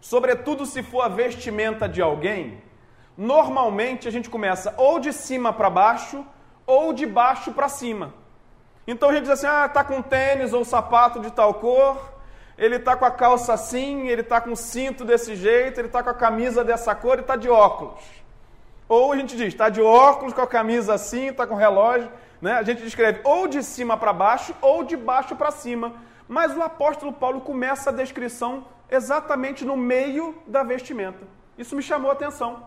sobretudo 0.00 0.64
se 0.66 0.82
for 0.82 1.02
a 1.02 1.08
vestimenta 1.08 1.88
de 1.88 2.00
alguém, 2.00 2.62
normalmente 3.16 4.08
a 4.08 4.10
gente 4.10 4.30
começa 4.30 4.74
ou 4.76 4.98
de 4.98 5.12
cima 5.12 5.52
para 5.52 5.68
baixo 5.68 6.24
ou 6.66 6.92
de 6.92 7.06
baixo 7.06 7.52
para 7.52 7.68
cima. 7.68 8.14
Então 8.86 9.10
a 9.10 9.12
gente 9.12 9.22
diz 9.22 9.32
assim: 9.32 9.46
ah, 9.46 9.68
tá 9.68 9.84
com 9.84 10.02
tênis 10.02 10.52
ou 10.52 10.64
sapato 10.64 11.20
de 11.20 11.30
tal 11.30 11.54
cor, 11.54 12.12
ele 12.58 12.78
tá 12.78 12.96
com 12.96 13.04
a 13.04 13.10
calça 13.10 13.52
assim, 13.52 14.08
ele 14.08 14.22
tá 14.22 14.40
com 14.40 14.54
cinto 14.56 15.04
desse 15.04 15.36
jeito, 15.36 15.80
ele 15.80 15.88
tá 15.88 16.02
com 16.02 16.10
a 16.10 16.14
camisa 16.14 16.64
dessa 16.64 16.94
cor 16.94 17.18
e 17.18 17.22
tá 17.22 17.36
de 17.36 17.48
óculos. 17.48 18.22
Ou 18.88 19.12
a 19.12 19.16
gente 19.16 19.36
diz, 19.36 19.48
está 19.48 19.68
de 19.68 19.80
óculos, 19.80 20.34
com 20.34 20.42
a 20.42 20.46
camisa 20.46 20.94
assim, 20.94 21.28
está 21.28 21.46
com 21.46 21.54
relógio. 21.54 22.10
Né? 22.40 22.52
A 22.52 22.62
gente 22.62 22.82
descreve 22.82 23.20
ou 23.24 23.46
de 23.46 23.62
cima 23.62 23.96
para 23.96 24.12
baixo 24.12 24.54
ou 24.60 24.84
de 24.84 24.96
baixo 24.96 25.34
para 25.36 25.50
cima. 25.50 25.94
Mas 26.32 26.56
o 26.56 26.62
apóstolo 26.62 27.12
Paulo 27.12 27.42
começa 27.42 27.90
a 27.90 27.92
descrição 27.92 28.64
exatamente 28.90 29.66
no 29.66 29.76
meio 29.76 30.34
da 30.46 30.62
vestimenta. 30.62 31.28
Isso 31.58 31.76
me 31.76 31.82
chamou 31.82 32.10
a 32.10 32.14
atenção. 32.14 32.64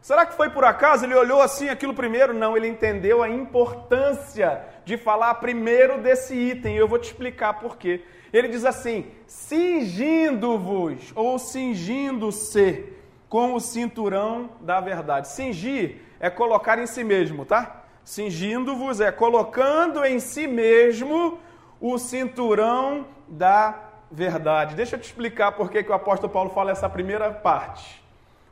Será 0.00 0.26
que 0.26 0.34
foi 0.34 0.50
por 0.50 0.64
acaso? 0.64 1.04
Ele 1.04 1.14
olhou 1.14 1.40
assim 1.40 1.68
aquilo 1.68 1.94
primeiro? 1.94 2.34
Não, 2.34 2.56
ele 2.56 2.66
entendeu 2.66 3.22
a 3.22 3.28
importância 3.30 4.64
de 4.84 4.96
falar 4.96 5.34
primeiro 5.34 6.02
desse 6.02 6.34
item. 6.34 6.74
Eu 6.74 6.88
vou 6.88 6.98
te 6.98 7.04
explicar 7.04 7.60
por 7.60 7.76
quê. 7.76 8.02
Ele 8.32 8.48
diz 8.48 8.64
assim: 8.64 9.06
cingindo-vos 9.24 11.12
ou 11.14 11.38
cingindo-se 11.38 12.92
com 13.28 13.54
o 13.54 13.60
cinturão 13.60 14.50
da 14.60 14.80
verdade. 14.80 15.28
Cingir 15.28 16.00
é 16.18 16.28
colocar 16.28 16.76
em 16.80 16.88
si 16.88 17.04
mesmo, 17.04 17.44
tá? 17.44 17.84
Cingindo-vos 18.04 19.00
é 19.00 19.12
colocando 19.12 20.04
em 20.04 20.18
si 20.18 20.48
mesmo 20.48 21.38
o 21.86 21.98
cinturão 21.98 23.06
da 23.28 23.78
verdade. 24.10 24.74
Deixa 24.74 24.96
eu 24.96 24.98
te 24.98 25.04
explicar 25.04 25.52
por 25.52 25.70
que, 25.70 25.82
que 25.82 25.90
o 25.90 25.94
apóstolo 25.94 26.32
Paulo 26.32 26.48
fala 26.48 26.70
essa 26.70 26.88
primeira 26.88 27.30
parte. 27.30 28.02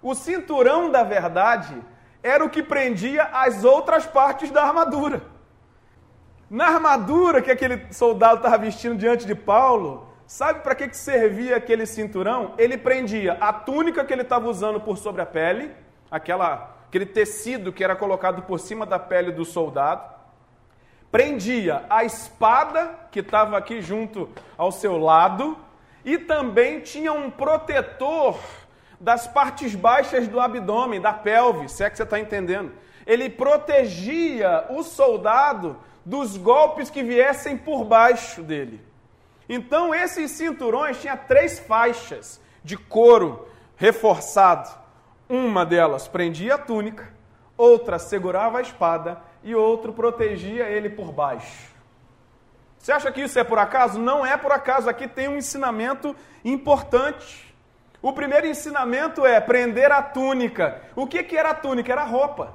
O 0.03 0.15
cinturão 0.15 0.91
da 0.91 1.03
verdade 1.03 1.75
era 2.23 2.45
o 2.45 2.51
que 2.51 2.63
prendia 2.63 3.25
as 3.33 3.65
outras 3.65 4.05
partes 4.05 4.51
da 4.51 4.63
armadura. 4.63 5.23
Na 6.51 6.67
armadura 6.67 7.41
que 7.41 7.51
aquele 7.51 7.91
soldado 7.91 8.37
estava 8.37 8.59
vestindo 8.59 8.99
diante 8.99 9.27
de 9.27 9.35
Paulo, 9.35 10.13
Sabe 10.25 10.61
para 10.61 10.75
que, 10.75 10.89
que 10.89 10.97
servia 10.97 11.57
aquele 11.57 11.85
cinturão? 11.85 12.55
Ele 12.57 12.79
prendia 12.79 13.35
a 13.35 13.53
túnica 13.53 14.03
que 14.03 14.15
ele 14.15 14.23
estava 14.23 14.49
usando 14.49 14.81
por 14.81 14.97
sobre 14.97 15.21
a 15.21 15.27
pele, 15.27 15.71
aquela, 16.11 16.75
aquele 16.89 17.05
tecido 17.05 17.71
que 17.71 17.85
era 17.85 17.95
colocado 17.95 18.41
por 18.43 18.59
cima 18.59 18.87
da 18.87 18.99
pele 18.99 19.31
do 19.31 19.45
soldado, 19.45 20.22
prendia 21.13 21.85
a 21.91 22.05
espada 22.05 22.99
que 23.11 23.21
estava 23.21 23.59
aqui 23.59 23.83
junto 23.83 24.31
ao 24.57 24.73
seu 24.73 24.97
lado, 24.97 25.57
e 26.05 26.17
também 26.17 26.81
tinha 26.81 27.13
um 27.13 27.31
protetor 27.31 28.39
das 28.99 29.27
partes 29.27 29.75
baixas 29.75 30.27
do 30.27 30.41
abdômen, 30.41 31.01
da 31.01 31.13
pelve, 31.13 31.69
se 31.69 31.85
é 31.85 31.91
que 31.91 31.97
você 31.97 32.03
está 32.03 32.19
entendendo. 32.19 32.73
Ele 33.07 33.29
protegia 33.29 34.65
o 34.71 34.83
soldado 34.83 35.77
dos 36.05 36.37
golpes 36.37 36.89
que 36.89 37.03
viessem 37.03 37.57
por 37.57 37.85
baixo 37.85 38.43
dele. 38.43 38.81
Então, 39.49 39.95
esses 39.95 40.31
cinturões 40.31 41.01
tinha 41.01 41.17
três 41.17 41.59
faixas 41.59 42.41
de 42.65 42.77
couro 42.77 43.47
reforçado. 43.77 44.71
Uma 45.29 45.67
delas 45.67 46.09
prendia 46.09 46.55
a 46.55 46.59
túnica, 46.59 47.13
outra 47.57 47.99
segurava 47.99 48.59
a 48.59 48.63
espada 48.63 49.21
e 49.43 49.55
outro 49.55 49.93
protegia 49.93 50.69
ele 50.69 50.91
por 50.91 51.13
baixo. 51.13 51.73
Você 52.79 52.91
acha 52.91 53.13
que 53.13 53.21
isso 53.21 53.39
é 53.39 53.45
por 53.45 53.59
acaso? 53.59 53.99
Não 53.99 54.27
é 54.27 54.37
por 54.37 54.51
acaso. 54.51 54.91
Aqui 54.91 55.07
tem 55.07 55.29
um 55.29 55.37
ensinamento 55.37 56.17
importante. 56.45 57.55
O 58.03 58.13
primeiro 58.13 58.47
ensinamento 58.47 59.25
é 59.25 59.41
prender 59.41 59.93
a 59.93 60.03
túnica. 60.03 60.83
O 60.97 61.07
que, 61.07 61.23
que 61.23 61.37
era 61.37 61.51
a 61.51 61.55
túnica? 61.55 61.93
Era 61.93 62.03
a 62.03 62.07
roupa. 62.07 62.53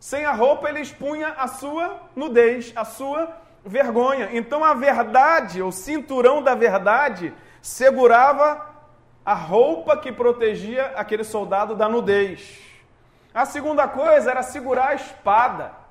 Sem 0.00 0.24
a 0.24 0.32
roupa, 0.32 0.68
ele 0.68 0.80
expunha 0.80 1.28
a 1.28 1.46
sua 1.46 2.00
nudez, 2.14 2.72
a 2.74 2.84
sua 2.84 3.36
vergonha. 3.64 4.30
Então 4.32 4.64
a 4.64 4.74
verdade, 4.74 5.62
o 5.62 5.70
cinturão 5.70 6.42
da 6.42 6.54
verdade, 6.54 7.32
segurava 7.62 8.74
a 9.24 9.34
roupa 9.34 9.96
que 9.96 10.12
protegia 10.12 10.92
aquele 10.96 11.24
soldado 11.24 11.74
da 11.74 11.88
nudez. 11.88 12.60
A 13.32 13.44
segunda 13.44 13.86
coisa 13.86 14.30
era 14.30 14.42
segurar 14.42 14.88
a 14.88 14.94
espada. 14.94 15.85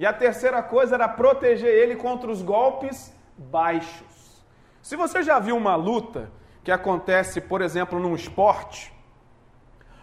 E 0.00 0.06
a 0.06 0.14
terceira 0.14 0.62
coisa 0.62 0.94
era 0.94 1.06
proteger 1.06 1.68
ele 1.68 1.94
contra 1.94 2.30
os 2.30 2.40
golpes 2.40 3.14
baixos. 3.36 4.42
Se 4.80 4.96
você 4.96 5.22
já 5.22 5.38
viu 5.38 5.54
uma 5.54 5.76
luta 5.76 6.30
que 6.64 6.72
acontece, 6.72 7.38
por 7.38 7.60
exemplo, 7.60 8.00
num 8.00 8.14
esporte, 8.14 8.90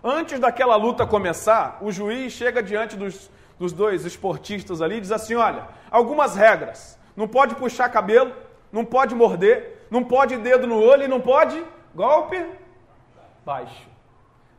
antes 0.03 0.39
daquela 0.39 0.75
luta 0.75 1.07
começar, 1.07 1.79
o 1.81 1.91
juiz 1.91 2.31
chega 2.31 2.61
diante 2.61 2.95
dos, 2.95 3.31
dos 3.57 3.73
dois 3.73 4.05
esportistas 4.05 4.83
ali 4.83 4.97
e 4.97 5.01
diz 5.01 5.11
assim: 5.11 5.33
olha, 5.33 5.67
algumas 5.89 6.35
regras. 6.35 6.99
Não 7.15 7.27
pode 7.27 7.55
puxar 7.55 7.89
cabelo, 7.89 8.31
não 8.71 8.85
pode 8.85 9.15
morder, 9.15 9.87
não 9.89 10.03
pode 10.03 10.37
dedo 10.37 10.67
no 10.67 10.79
olho 10.79 11.05
e 11.05 11.07
não 11.07 11.19
pode 11.19 11.65
golpe 11.95 12.45
baixo. 13.43 13.89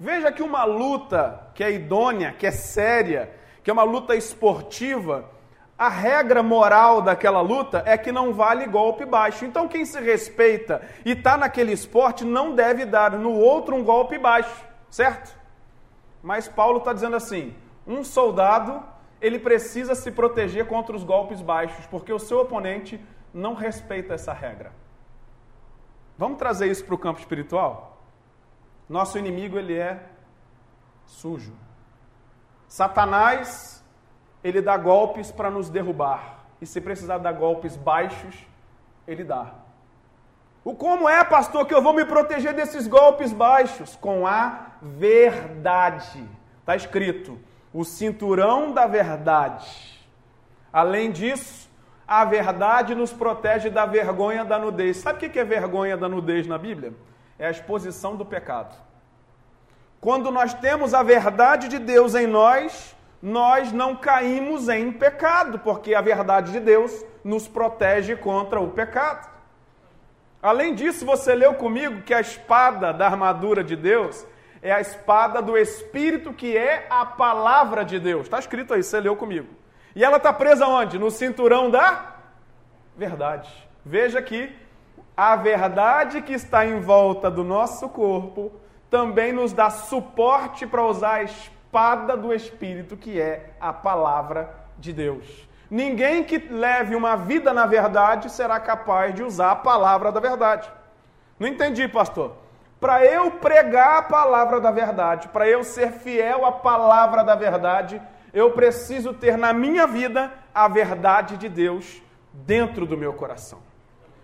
Veja 0.01 0.33
que 0.33 0.43
uma 0.43 0.65
luta 0.65 1.49
que 1.55 1.63
é 1.63 1.71
idônea, 1.71 2.33
que 2.33 2.45
é 2.45 2.51
séria, 2.51 3.38
que 3.69 3.71
é 3.71 3.75
uma 3.75 3.83
luta 3.83 4.17
esportiva, 4.17 5.29
a 5.77 5.91
regra 5.91 6.43
moral 6.43 7.03
daquela 7.03 7.43
luta 7.43 7.83
é 7.85 7.99
que 7.99 8.11
não 8.11 8.33
vale 8.33 8.67
golpe 8.67 9.05
baixo. 9.05 9.45
Então 9.45 9.69
quem 9.69 9.85
se 9.85 10.01
respeita 10.01 10.81
e 11.05 11.11
está 11.11 11.37
naquele 11.37 11.73
esporte 11.73 12.25
não 12.25 12.55
deve 12.55 12.87
dar 12.87 13.11
no 13.11 13.35
outro 13.35 13.77
um 13.77 13.85
golpe 13.85 14.17
baixo, 14.17 14.65
certo? 14.89 15.39
Mas 16.23 16.49
Paulo 16.49 16.79
está 16.79 16.95
dizendo 16.95 17.17
assim: 17.17 17.55
um 17.87 18.03
soldado 18.03 18.83
ele 19.21 19.39
precisa 19.39 19.95
se 19.95 20.11
proteger 20.13 20.67
contra 20.67 20.97
os 20.97 21.05
golpes 21.05 21.43
baixos, 21.43 21.85
porque 21.89 22.11
o 22.11 22.19
seu 22.19 22.41
oponente 22.41 22.99
não 23.35 23.53
respeita 23.53 24.15
essa 24.15 24.33
regra. 24.33 24.73
Vamos 26.17 26.39
trazer 26.39 26.71
isso 26.71 26.87
para 26.87 26.95
o 26.95 26.99
campo 26.99 27.21
espiritual? 27.21 28.01
Nosso 28.89 29.19
inimigo 29.19 29.59
ele 29.59 29.77
é 29.77 30.03
sujo. 31.05 31.68
Satanás, 32.69 33.83
ele 34.45 34.61
dá 34.61 34.77
golpes 34.77 35.33
para 35.33 35.51
nos 35.51 35.69
derrubar. 35.69 36.45
E 36.61 36.67
se 36.67 36.81
precisar 36.81 37.19
dar 37.19 37.33
golpes 37.33 37.77
baixos, 37.77 38.47
ele 39.07 39.25
dá. 39.25 39.55
O 40.63 40.75
como 40.75 41.09
é, 41.09 41.25
pastor, 41.25 41.67
que 41.67 41.75
eu 41.75 41.81
vou 41.81 41.95
me 41.95 42.05
proteger 42.05 42.53
desses 42.53 42.87
golpes 42.87 43.33
baixos? 43.33 43.97
Com 43.97 44.27
a 44.27 44.67
verdade. 44.83 46.23
Está 46.61 46.77
escrito: 46.77 47.41
o 47.73 47.85
cinturão 47.85 48.73
da 48.73 48.87
verdade. 48.87 49.99
Além 50.71 51.11
disso, 51.11 51.71
a 52.07 52.25
verdade 52.25 52.95
nos 52.95 53.13
protege 53.13 53.71
da 53.71 53.87
vergonha 53.87 54.45
da 54.45 54.59
nudez. 54.59 54.99
Sabe 54.99 55.27
o 55.27 55.31
que 55.31 55.39
é 55.39 55.45
vergonha 55.45 55.97
da 55.97 56.09
nudez 56.09 56.47
na 56.47 56.59
Bíblia? 56.59 56.93
É 57.39 57.47
a 57.47 57.51
exposição 57.51 58.17
do 58.17 58.27
pecado. 58.27 58.77
Quando 60.01 60.31
nós 60.31 60.55
temos 60.55 60.95
a 60.95 61.03
verdade 61.03 61.69
de 61.69 61.79
Deus 61.79 62.15
em 62.15 62.27
nós, 62.27 62.97
nós 63.21 63.73
não 63.73 63.97
caímos 63.97 64.69
em 64.69 64.93
pecado, 64.93 65.59
porque 65.59 65.95
a 65.95 66.01
verdade 66.01 66.53
de 66.53 66.61
Deus 66.61 67.05
nos 67.25 67.49
protege 67.49 68.15
contra 68.15 68.61
o 68.61 68.71
pecado. 68.71 69.29
Além 70.41 70.73
disso, 70.75 71.05
você 71.05 71.35
leu 71.35 71.55
comigo 71.55 72.03
que 72.03 72.15
a 72.15 72.21
espada 72.21 72.93
da 72.93 73.07
armadura 73.07 73.65
de 73.65 73.75
Deus 73.75 74.25
é 74.63 74.71
a 74.73 74.81
espada 74.81 75.43
do 75.43 75.59
Espírito, 75.59 76.33
que 76.33 76.57
é 76.57 76.87
a 76.89 77.05
palavra 77.05 77.85
de 77.85 77.99
Deus. 77.99 78.23
Está 78.23 78.39
escrito 78.39 78.75
aí, 78.75 78.83
você 78.83 79.01
leu 79.01 79.17
comigo. 79.17 79.49
E 79.97 80.05
ela 80.05 80.17
está 80.17 80.33
presa 80.33 80.67
onde? 80.67 80.97
No 80.97 81.11
cinturão 81.11 81.71
da 81.71 82.15
verdade. 82.97 83.51
Veja 83.85 84.23
que 84.23 84.55
a 85.17 85.35
verdade 85.35 86.23
que 86.23 86.33
está 86.33 86.65
em 86.65 86.81
volta 86.81 87.29
do 87.29 87.43
nosso 87.43 87.89
corpo 87.89 88.53
também 88.91 89.33
nos 89.33 89.53
dá 89.53 89.71
suporte 89.71 90.67
para 90.67 90.85
usar 90.85 91.15
a 91.15 91.23
espada 91.23 92.17
do 92.17 92.33
Espírito, 92.33 92.97
que 92.97 93.21
é 93.21 93.51
a 93.61 93.73
palavra 93.73 94.55
de 94.79 94.93
Deus. 94.93 95.49
Ninguém 95.71 96.25
que 96.25 96.39
leve 96.39 96.95
uma 96.95 97.17
vida 97.17 97.53
na 97.53 97.67
verdade 97.67 98.31
será 98.31 98.59
capaz 98.59 99.15
de 99.15 99.23
usar 99.23 99.51
a 99.51 99.57
palavra 99.57 100.11
da 100.11 100.19
verdade. 100.19 100.71
Não 101.39 101.47
entendi, 101.47 101.87
pastor. 101.87 102.33
Para 102.81 103.05
eu 103.05 103.33
pregar 103.33 103.99
a 103.99 104.03
palavra 104.03 104.61
da 104.61 104.71
verdade, 104.71 105.29
para 105.29 105.49
eu 105.49 105.63
ser 105.63 105.93
fiel 105.93 106.47
à 106.47 106.53
palavra 106.53 107.23
da 107.23 107.35
verdade, 107.35 108.01
eu 108.33 108.53
preciso 108.53 109.13
ter 109.13 109.37
na 109.37 109.53
minha 109.53 109.87
vida 109.87 110.33
a 110.55 110.69
verdade 110.69 111.37
de 111.37 111.49
Deus 111.49 112.01
dentro 112.33 112.87
do 112.87 112.97
meu 112.97 113.13
coração. 113.13 113.68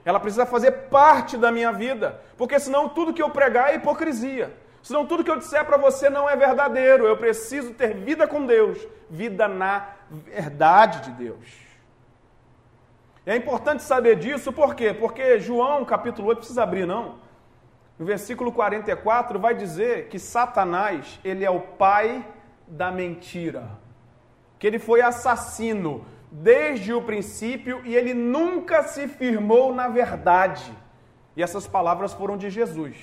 Ela 0.05 0.21
precisa 0.21 0.45
fazer 0.45 0.73
parte 0.91 1.37
da 1.37 1.51
minha 1.51 1.73
vida, 1.73 2.21
porque 2.37 2.59
senão 2.59 2.89
tudo 2.89 3.13
que 3.15 3.23
eu 3.23 3.31
pregar 3.31 3.71
é 3.71 3.77
hipocrisia. 3.77 4.55
Senão 4.83 5.07
tudo 5.07 5.25
que 5.25 5.31
eu 5.31 5.39
disser 5.39 5.65
para 5.65 5.79
você 5.79 6.11
não 6.11 6.29
é 6.29 6.37
verdadeiro. 6.37 7.07
Eu 7.07 7.17
preciso 7.17 7.73
ter 7.73 7.95
vida 7.95 8.27
com 8.27 8.45
Deus, 8.45 8.79
vida 9.09 9.49
na 9.49 9.89
verdade 10.11 11.01
de 11.01 11.11
Deus. 11.13 11.65
É 13.25 13.35
importante 13.35 13.83
saber 13.83 14.17
disso, 14.17 14.53
por 14.53 14.75
quê? 14.75 14.93
Porque 14.93 15.41
João, 15.41 15.87
capítulo 15.87 16.29
8, 16.29 16.39
precisa 16.39 16.63
abrir, 16.63 16.87
não. 16.87 17.15
No 17.99 18.05
versículo 18.05 18.53
44 18.53 19.39
vai 19.39 19.55
dizer 19.55 20.09
que 20.09 20.19
Satanás, 20.19 21.19
ele 21.25 21.43
é 21.43 21.51
o 21.51 21.61
pai 21.61 22.27
da 22.69 22.91
mentira. 22.91 23.71
Que 24.59 24.67
ele 24.67 24.79
foi 24.79 25.01
assassino 25.01 26.05
desde 26.37 26.93
o 26.93 27.01
princípio 27.01 27.81
e 27.85 27.95
ele 27.95 28.13
nunca 28.13 28.83
se 28.83 29.07
firmou 29.07 29.73
na 29.73 29.87
verdade. 29.87 30.65
E 31.37 31.43
essas 31.43 31.67
palavras 31.67 32.13
foram 32.13 32.37
de 32.37 32.51
Jesus. 32.51 32.97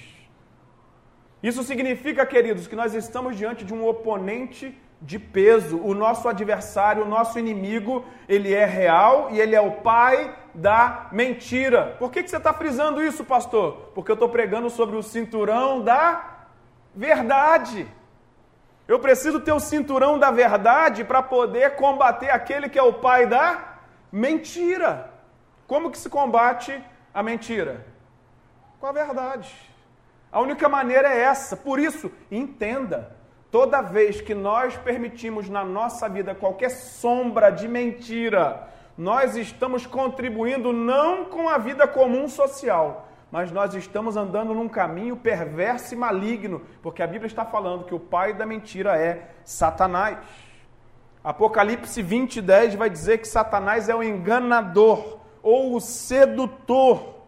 Isso 1.42 1.64
significa, 1.64 2.26
queridos, 2.26 2.68
que 2.68 2.76
nós 2.76 2.94
estamos 2.94 3.38
diante 3.38 3.64
de 3.64 3.74
um 3.74 3.88
oponente 3.88 4.78
de 5.02 5.18
peso. 5.18 5.80
O 5.80 5.94
nosso 5.94 6.28
adversário, 6.28 7.04
o 7.04 7.08
nosso 7.08 7.40
inimigo, 7.40 8.06
ele 8.28 8.54
é 8.54 8.66
real 8.66 9.30
e 9.32 9.40
ele 9.40 9.56
é 9.56 9.62
o 9.62 9.72
pai 9.72 10.36
da 10.54 11.08
mentira. 11.12 11.96
Por 11.98 12.12
que, 12.12 12.22
que 12.22 12.30
você 12.30 12.38
está 12.38 12.54
frisando 12.54 13.02
isso, 13.02 13.24
pastor? 13.24 13.92
Porque 13.96 14.12
eu 14.12 14.16
estou 14.16 14.30
pregando 14.30 14.70
sobre 14.70 14.98
o 14.98 15.02
cinturão 15.02 15.82
da 15.82 16.48
verdade. 16.94 17.88
Eu 18.92 19.00
preciso 19.00 19.40
ter 19.40 19.54
o 19.54 19.60
cinturão 19.62 20.20
da 20.20 20.32
verdade 20.32 21.06
para 21.06 21.24
poder 21.24 21.78
combater 21.78 22.30
aquele 22.30 22.68
que 22.68 22.78
é 22.78 22.84
o 22.84 22.92
pai 22.92 23.26
da 23.26 23.78
mentira. 24.12 25.10
Como 25.66 25.90
que 25.90 25.98
se 25.98 26.10
combate 26.10 26.78
a 27.14 27.24
mentira? 27.24 27.86
Com 28.82 28.88
a 28.88 28.92
verdade. 28.92 29.50
A 30.30 30.42
única 30.42 30.68
maneira 30.68 31.08
é 31.08 31.22
essa. 31.22 31.56
Por 31.56 31.80
isso, 31.80 32.12
entenda: 32.30 33.16
toda 33.50 33.82
vez 33.82 34.20
que 34.20 34.36
nós 34.36 34.76
permitimos 34.76 35.48
na 35.48 35.64
nossa 35.64 36.10
vida 36.10 36.36
qualquer 36.36 36.72
sombra 36.72 37.50
de 37.50 37.70
mentira, 37.70 38.68
nós 38.98 39.38
estamos 39.38 39.88
contribuindo 39.88 40.74
não 40.74 41.24
com 41.24 41.48
a 41.48 41.58
vida 41.58 41.88
comum 41.88 42.28
social, 42.28 43.08
mas 43.32 43.50
nós 43.50 43.74
estamos 43.74 44.18
andando 44.18 44.54
num 44.54 44.68
caminho 44.68 45.16
perverso 45.16 45.94
e 45.94 45.98
maligno, 45.98 46.62
porque 46.82 47.02
a 47.02 47.08
Bíblia 47.08 47.28
está 47.28 47.46
falando 47.46 47.86
que 47.86 47.96
o 47.96 48.00
pai 48.00 48.34
da 48.34 48.46
mentira 48.46 48.98
é 48.98 49.30
Satanás. 49.46 50.18
Apocalipse 51.24 52.02
20, 52.02 52.42
10 52.42 52.76
vai 52.76 52.90
dizer 52.90 53.20
que 53.20 53.28
Satanás 53.28 53.88
é 53.88 53.96
o 53.96 54.04
enganador 54.04 55.20
ou 55.42 55.76
o 55.76 55.80
sedutor. 55.80 57.22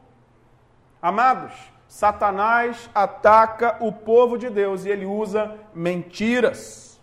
Amados, 1.02 1.54
Satanás 1.88 2.90
ataca 2.94 3.78
o 3.80 3.92
povo 3.92 4.38
de 4.38 4.50
Deus 4.50 4.84
e 4.84 4.90
ele 4.90 5.06
usa 5.06 5.56
mentiras. 5.74 7.00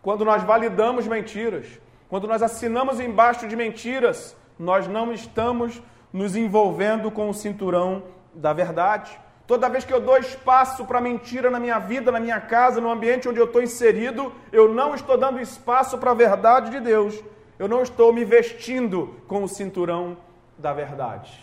Quando 0.00 0.24
nós 0.24 0.42
validamos 0.42 1.06
mentiras, 1.06 1.66
quando 2.08 2.26
nós 2.26 2.42
assinamos 2.42 3.00
embaixo 3.00 3.48
de 3.48 3.56
mentiras, 3.56 4.36
nós 4.58 4.86
não 4.86 5.12
estamos 5.12 5.82
nos 6.14 6.36
envolvendo 6.36 7.10
com 7.10 7.28
o 7.28 7.34
cinturão 7.34 8.04
da 8.32 8.52
verdade. 8.52 9.18
Toda 9.48 9.68
vez 9.68 9.84
que 9.84 9.92
eu 9.92 10.00
dou 10.00 10.16
espaço 10.16 10.84
para 10.84 11.00
mentira 11.00 11.50
na 11.50 11.58
minha 11.58 11.80
vida, 11.80 12.12
na 12.12 12.20
minha 12.20 12.40
casa, 12.40 12.80
no 12.80 12.88
ambiente 12.88 13.28
onde 13.28 13.40
eu 13.40 13.46
estou 13.46 13.60
inserido, 13.60 14.32
eu 14.52 14.72
não 14.72 14.94
estou 14.94 15.18
dando 15.18 15.40
espaço 15.40 15.98
para 15.98 16.12
a 16.12 16.14
verdade 16.14 16.70
de 16.70 16.78
Deus. 16.78 17.20
Eu 17.58 17.66
não 17.66 17.82
estou 17.82 18.12
me 18.12 18.24
vestindo 18.24 19.16
com 19.26 19.42
o 19.42 19.48
cinturão 19.48 20.16
da 20.56 20.72
verdade. 20.72 21.42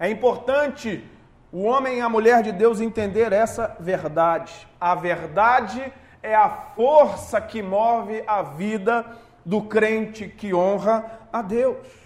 É 0.00 0.08
importante 0.08 1.04
o 1.52 1.64
homem 1.64 1.98
e 1.98 2.00
a 2.00 2.08
mulher 2.08 2.42
de 2.42 2.52
Deus 2.52 2.80
entender 2.80 3.34
essa 3.34 3.76
verdade. 3.78 4.66
A 4.80 4.94
verdade 4.94 5.92
é 6.22 6.34
a 6.34 6.48
força 6.74 7.38
que 7.38 7.62
move 7.62 8.24
a 8.26 8.40
vida 8.40 9.04
do 9.44 9.60
crente 9.60 10.26
que 10.26 10.54
honra 10.54 11.20
a 11.30 11.42
Deus. 11.42 12.05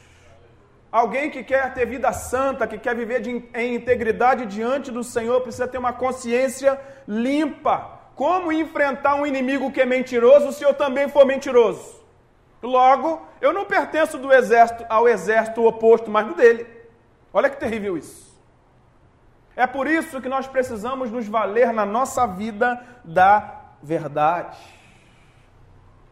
Alguém 0.91 1.31
que 1.31 1.45
quer 1.45 1.73
ter 1.73 1.87
vida 1.87 2.13
santa, 2.13 2.67
que 2.67 2.77
quer 2.77 2.97
viver 2.97 3.21
de, 3.21 3.45
em 3.55 3.75
integridade 3.75 4.45
diante 4.47 4.91
do 4.91 5.05
Senhor, 5.05 5.41
precisa 5.41 5.69
ter 5.69 5.79
uma 5.79 5.93
consciência 5.93 6.81
limpa. 7.07 8.01
Como 8.17 8.53
enfrentar 8.53 9.15
um 9.15 9.25
inimigo 9.25 9.71
que 9.71 9.81
é 9.81 9.87
mentiroso 9.87 10.53
se 10.53 10.65
eu 10.65 10.75
também 10.75 11.09
for 11.09 11.25
mentiroso? 11.25 12.01
Logo, 12.61 13.23
eu 13.41 13.53
não 13.53 13.65
pertenço 13.65 14.19
do 14.19 14.33
exército 14.33 14.85
ao 14.89 15.09
exército 15.09 15.65
oposto, 15.65 16.11
mas 16.11 16.27
do 16.27 16.35
dele. 16.35 16.67
Olha 17.33 17.49
que 17.49 17.59
terrível 17.59 17.97
isso. 17.97 18.31
É 19.55 19.67
por 19.67 19.87
isso 19.87 20.21
que 20.21 20.29
nós 20.29 20.47
precisamos 20.47 21.11
nos 21.11 21.29
valer 21.29 21.73
na 21.73 21.87
nossa 21.87 22.27
vida 22.27 22.85
da 23.05 23.61
verdade. 23.83 24.59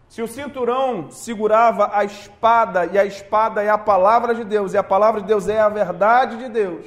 Se 0.08 0.22
o 0.22 0.28
cinturão 0.28 1.10
segurava 1.10 1.90
a 1.92 2.02
espada, 2.02 2.86
e 2.86 2.98
a 2.98 3.04
espada 3.04 3.62
é 3.62 3.68
a 3.68 3.76
palavra 3.76 4.34
de 4.34 4.42
Deus, 4.42 4.72
e 4.72 4.78
a 4.78 4.82
palavra 4.82 5.20
de 5.20 5.26
Deus 5.26 5.48
é 5.48 5.60
a 5.60 5.68
verdade 5.68 6.38
de 6.38 6.48
Deus, 6.48 6.86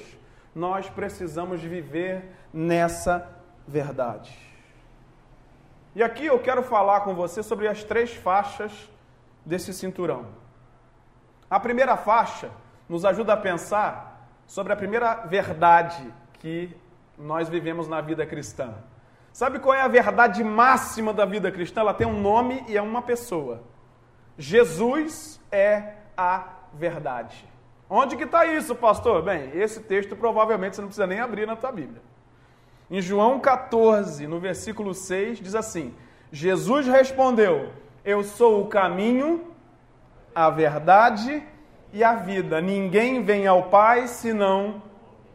nós 0.56 0.90
precisamos 0.90 1.62
viver 1.62 2.36
nessa 2.52 3.30
verdade. 3.68 4.36
E 5.96 6.02
aqui 6.02 6.26
eu 6.26 6.40
quero 6.40 6.64
falar 6.64 7.02
com 7.02 7.14
você 7.14 7.44
sobre 7.44 7.68
as 7.68 7.84
três 7.84 8.14
faixas 8.14 8.90
desse 9.46 9.74
cinturão. 9.74 10.26
A 11.50 11.60
primeira 11.60 11.98
faixa 11.98 12.50
nos 12.88 13.06
ajuda 13.06 13.34
a 13.34 13.38
pensar 13.38 14.28
sobre 14.48 14.74
a 14.74 14.76
primeira 14.76 15.16
verdade 15.28 16.14
que 16.40 16.76
nós 17.18 17.48
vivemos 17.48 17.88
na 17.88 18.02
vida 18.02 18.26
cristã. 18.26 18.74
Sabe 19.34 19.60
qual 19.60 19.74
é 19.74 19.82
a 19.82 19.88
verdade 19.88 20.44
máxima 20.44 21.14
da 21.14 21.26
vida 21.26 21.52
cristã? 21.52 21.82
Ela 21.82 21.94
tem 21.94 22.06
um 22.06 22.20
nome 22.20 22.64
e 22.68 22.76
é 22.76 22.82
uma 22.82 23.02
pessoa. 23.02 23.64
Jesus 24.38 25.40
é 25.52 25.94
a 26.18 26.48
verdade. 26.74 27.48
Onde 27.90 28.16
que 28.16 28.24
está 28.24 28.46
isso, 28.46 28.76
pastor? 28.76 29.22
Bem, 29.22 29.52
esse 29.54 29.82
texto 29.82 30.16
provavelmente 30.16 30.76
você 30.76 30.82
não 30.82 30.88
precisa 30.88 31.08
nem 31.08 31.20
abrir 31.20 31.46
na 31.46 31.56
tua 31.56 31.72
Bíblia. 31.72 32.02
Em 32.90 33.02
João 33.02 33.40
14, 33.40 34.28
no 34.28 34.40
versículo 34.40 34.94
6, 34.94 35.40
diz 35.40 35.56
assim: 35.56 35.94
Jesus 36.32 36.88
respondeu: 36.88 37.70
Eu 38.04 38.24
sou 38.24 38.62
o 38.62 38.68
caminho, 38.68 39.54
a 40.36 40.50
verdade 40.50 41.44
e 41.94 42.04
a 42.04 42.16
vida. 42.16 42.60
Ninguém 42.60 43.24
vem 43.24 43.48
ao 43.48 43.64
Pai 43.64 44.08
senão 44.08 44.82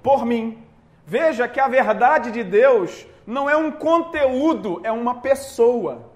por 0.02 0.24
mim. 0.24 0.62
Veja 1.06 1.46
que 1.48 1.60
a 1.60 1.68
verdade 1.68 2.30
de 2.30 2.42
Deus 2.42 3.06
não 3.26 3.50
é 3.50 3.56
um 3.56 3.70
conteúdo, 3.70 4.80
é 4.84 4.92
uma 4.92 5.16
pessoa. 5.20 6.12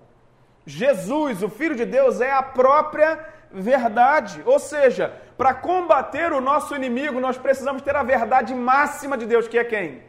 Jesus, 0.64 1.42
o 1.42 1.48
Filho 1.48 1.74
de 1.74 1.84
Deus, 1.84 2.20
é 2.20 2.32
a 2.32 2.42
própria 2.42 3.18
verdade. 3.50 4.42
Ou 4.46 4.58
seja, 4.58 5.12
para 5.36 5.52
combater 5.52 6.32
o 6.32 6.40
nosso 6.40 6.74
inimigo, 6.76 7.20
nós 7.20 7.36
precisamos 7.36 7.82
ter 7.82 7.96
a 7.96 8.02
verdade 8.02 8.54
máxima 8.54 9.18
de 9.18 9.26
Deus, 9.26 9.48
que 9.48 9.58
é 9.58 9.64
quem? 9.64 10.02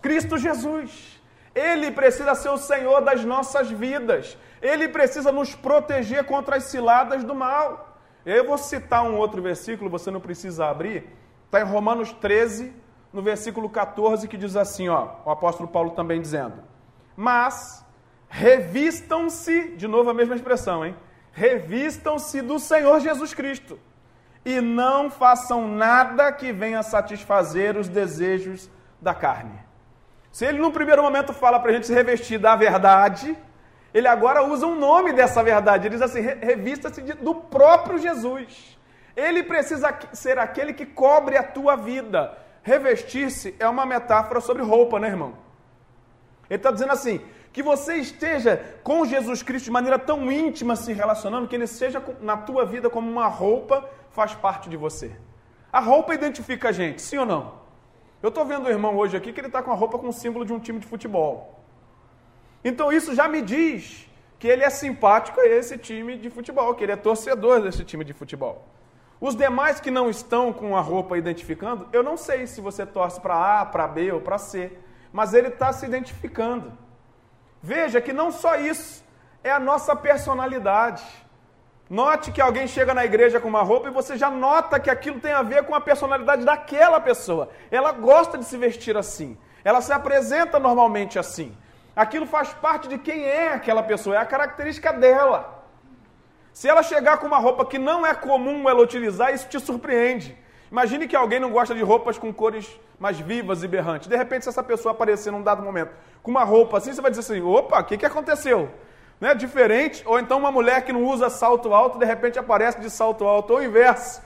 Cristo 0.00 0.38
Jesus. 0.38 1.20
Ele 1.54 1.90
precisa 1.90 2.34
ser 2.34 2.48
o 2.48 2.56
Senhor 2.56 3.00
das 3.02 3.24
nossas 3.24 3.70
vidas. 3.70 4.38
Ele 4.62 4.88
precisa 4.88 5.32
nos 5.32 5.54
proteger 5.54 6.24
contra 6.24 6.56
as 6.56 6.64
ciladas 6.64 7.24
do 7.24 7.34
mal. 7.34 7.98
Eu 8.24 8.46
vou 8.46 8.56
citar 8.56 9.02
um 9.02 9.16
outro 9.16 9.42
versículo, 9.42 9.90
você 9.90 10.10
não 10.10 10.20
precisa 10.20 10.66
abrir. 10.66 11.04
Está 11.46 11.60
em 11.60 11.64
Romanos 11.64 12.12
13, 12.12 12.72
no 13.12 13.22
versículo 13.22 13.68
14, 13.68 14.28
que 14.28 14.36
diz 14.36 14.56
assim: 14.56 14.88
ó, 14.88 15.08
o 15.24 15.30
apóstolo 15.30 15.68
Paulo 15.68 15.90
também 15.90 16.20
dizendo: 16.20 16.54
Mas 17.16 17.84
revistam-se, 18.28 19.76
de 19.76 19.88
novo 19.88 20.10
a 20.10 20.14
mesma 20.14 20.34
expressão, 20.34 20.84
hein? 20.84 20.96
Revistam-se 21.32 22.42
do 22.42 22.58
Senhor 22.58 23.00
Jesus 23.00 23.34
Cristo 23.34 23.78
e 24.44 24.60
não 24.60 25.10
façam 25.10 25.68
nada 25.68 26.32
que 26.32 26.52
venha 26.52 26.82
satisfazer 26.82 27.76
os 27.76 27.88
desejos 27.88 28.70
da 29.00 29.14
carne. 29.14 29.58
Se 30.32 30.44
ele, 30.44 30.58
no 30.58 30.72
primeiro 30.72 31.02
momento, 31.02 31.32
fala 31.32 31.58
para 31.58 31.70
a 31.70 31.74
gente 31.74 31.86
se 31.86 31.94
revestir 31.94 32.38
da 32.38 32.54
verdade, 32.54 33.36
ele 33.92 34.06
agora 34.06 34.44
usa 34.44 34.66
um 34.66 34.76
nome 34.76 35.12
dessa 35.12 35.42
verdade. 35.42 35.86
Ele 35.86 35.96
diz 35.96 36.02
assim: 36.02 36.20
revista-se 36.20 37.00
do 37.00 37.34
próprio 37.34 37.98
Jesus. 37.98 38.78
Ele 39.16 39.42
precisa 39.42 39.92
ser 40.12 40.38
aquele 40.38 40.72
que 40.72 40.86
cobre 40.86 41.36
a 41.36 41.42
tua 41.42 41.76
vida. 41.76 42.38
Revestir-se 42.62 43.54
é 43.58 43.68
uma 43.68 43.86
metáfora 43.86 44.40
sobre 44.40 44.62
roupa, 44.62 44.98
né, 44.98 45.08
irmão? 45.08 45.34
Ele 46.48 46.58
está 46.58 46.70
dizendo 46.70 46.92
assim: 46.92 47.20
que 47.52 47.62
você 47.62 47.96
esteja 47.96 48.56
com 48.82 49.04
Jesus 49.04 49.42
Cristo 49.42 49.66
de 49.66 49.70
maneira 49.70 49.98
tão 49.98 50.30
íntima 50.30 50.76
se 50.76 50.92
relacionando, 50.92 51.48
que 51.48 51.54
ele 51.54 51.66
seja 51.66 52.02
na 52.20 52.36
tua 52.36 52.64
vida 52.64 52.88
como 52.88 53.10
uma 53.10 53.26
roupa, 53.26 53.88
faz 54.10 54.34
parte 54.34 54.68
de 54.68 54.76
você. 54.76 55.10
A 55.72 55.80
roupa 55.80 56.14
identifica 56.14 56.68
a 56.68 56.72
gente, 56.72 57.00
sim 57.02 57.18
ou 57.18 57.26
não? 57.26 57.60
Eu 58.22 58.28
estou 58.28 58.44
vendo 58.44 58.66
o 58.66 58.70
irmão 58.70 58.96
hoje 58.96 59.16
aqui 59.16 59.32
que 59.32 59.40
ele 59.40 59.46
está 59.46 59.62
com 59.62 59.70
a 59.70 59.74
roupa 59.74 59.98
com 59.98 60.08
o 60.08 60.12
símbolo 60.12 60.44
de 60.44 60.52
um 60.52 60.58
time 60.58 60.78
de 60.78 60.86
futebol. 60.86 61.60
Então 62.62 62.92
isso 62.92 63.14
já 63.14 63.26
me 63.26 63.40
diz 63.40 64.06
que 64.38 64.46
ele 64.46 64.62
é 64.62 64.70
simpático 64.70 65.40
a 65.40 65.46
esse 65.46 65.78
time 65.78 66.16
de 66.16 66.28
futebol, 66.30 66.74
que 66.74 66.84
ele 66.84 66.92
é 66.92 66.96
torcedor 66.96 67.62
desse 67.62 67.84
time 67.84 68.04
de 68.04 68.12
futebol. 68.12 68.66
Os 69.20 69.36
demais 69.36 69.78
que 69.80 69.90
não 69.90 70.08
estão 70.08 70.50
com 70.52 70.74
a 70.74 70.80
roupa 70.80 71.18
identificando, 71.18 71.86
eu 71.92 72.02
não 72.02 72.16
sei 72.16 72.46
se 72.46 72.60
você 72.60 72.86
torce 72.86 73.20
para 73.20 73.60
A, 73.60 73.66
para 73.66 73.86
B 73.86 74.10
ou 74.10 74.20
para 74.20 74.38
C, 74.38 74.72
mas 75.12 75.34
ele 75.34 75.48
está 75.48 75.72
se 75.72 75.84
identificando. 75.84 76.72
Veja 77.62 78.00
que 78.00 78.14
não 78.14 78.32
só 78.32 78.56
isso, 78.56 79.04
é 79.44 79.50
a 79.50 79.60
nossa 79.60 79.94
personalidade. 79.94 81.04
Note 81.88 82.32
que 82.32 82.40
alguém 82.40 82.66
chega 82.66 82.94
na 82.94 83.04
igreja 83.04 83.38
com 83.40 83.48
uma 83.48 83.62
roupa 83.62 83.88
e 83.88 83.92
você 83.92 84.16
já 84.16 84.30
nota 84.30 84.80
que 84.80 84.88
aquilo 84.88 85.20
tem 85.20 85.32
a 85.32 85.42
ver 85.42 85.64
com 85.64 85.74
a 85.74 85.80
personalidade 85.80 86.44
daquela 86.44 87.00
pessoa. 87.00 87.50
Ela 87.70 87.92
gosta 87.92 88.38
de 88.38 88.44
se 88.44 88.56
vestir 88.56 88.96
assim. 88.96 89.36
Ela 89.62 89.82
se 89.82 89.92
apresenta 89.92 90.58
normalmente 90.58 91.18
assim. 91.18 91.54
Aquilo 91.94 92.24
faz 92.24 92.54
parte 92.54 92.88
de 92.88 92.96
quem 92.96 93.24
é 93.24 93.52
aquela 93.52 93.82
pessoa, 93.82 94.16
é 94.16 94.18
a 94.18 94.24
característica 94.24 94.92
dela. 94.92 95.59
Se 96.60 96.68
ela 96.68 96.82
chegar 96.82 97.16
com 97.16 97.26
uma 97.26 97.38
roupa 97.38 97.64
que 97.64 97.78
não 97.78 98.06
é 98.06 98.12
comum 98.12 98.68
ela 98.68 98.82
utilizar, 98.82 99.32
isso 99.32 99.48
te 99.48 99.58
surpreende. 99.58 100.36
Imagine 100.70 101.08
que 101.08 101.16
alguém 101.16 101.40
não 101.40 101.50
gosta 101.50 101.74
de 101.74 101.82
roupas 101.82 102.18
com 102.18 102.30
cores 102.34 102.68
mais 102.98 103.18
vivas 103.18 103.62
e 103.62 103.66
berrantes. 103.66 104.08
De 104.08 104.14
repente, 104.14 104.42
se 104.42 104.50
essa 104.50 104.62
pessoa 104.62 104.92
aparecer 104.92 105.30
num 105.30 105.42
dado 105.42 105.62
momento 105.62 105.92
com 106.22 106.30
uma 106.30 106.44
roupa 106.44 106.76
assim, 106.76 106.92
você 106.92 107.00
vai 107.00 107.10
dizer 107.10 107.22
assim: 107.22 107.40
opa, 107.40 107.80
o 107.80 107.84
que, 107.84 107.96
que 107.96 108.04
aconteceu? 108.04 108.70
Né? 109.18 109.34
Diferente. 109.34 110.02
Ou 110.06 110.18
então 110.18 110.36
uma 110.36 110.52
mulher 110.52 110.84
que 110.84 110.92
não 110.92 111.02
usa 111.02 111.30
salto 111.30 111.72
alto, 111.72 111.98
de 111.98 112.04
repente 112.04 112.38
aparece 112.38 112.78
de 112.78 112.90
salto 112.90 113.24
alto, 113.24 113.54
ou 113.54 113.60
o 113.60 113.64
inverso. 113.64 114.20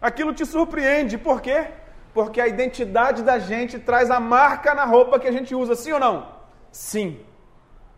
Aquilo 0.00 0.32
te 0.32 0.46
surpreende. 0.46 1.18
Por 1.18 1.40
quê? 1.40 1.72
Porque 2.14 2.40
a 2.40 2.46
identidade 2.46 3.24
da 3.24 3.40
gente 3.40 3.80
traz 3.80 4.12
a 4.12 4.20
marca 4.20 4.76
na 4.76 4.84
roupa 4.84 5.18
que 5.18 5.26
a 5.26 5.32
gente 5.32 5.56
usa, 5.56 5.74
sim 5.74 5.90
ou 5.90 5.98
não? 5.98 6.28
Sim. 6.70 7.18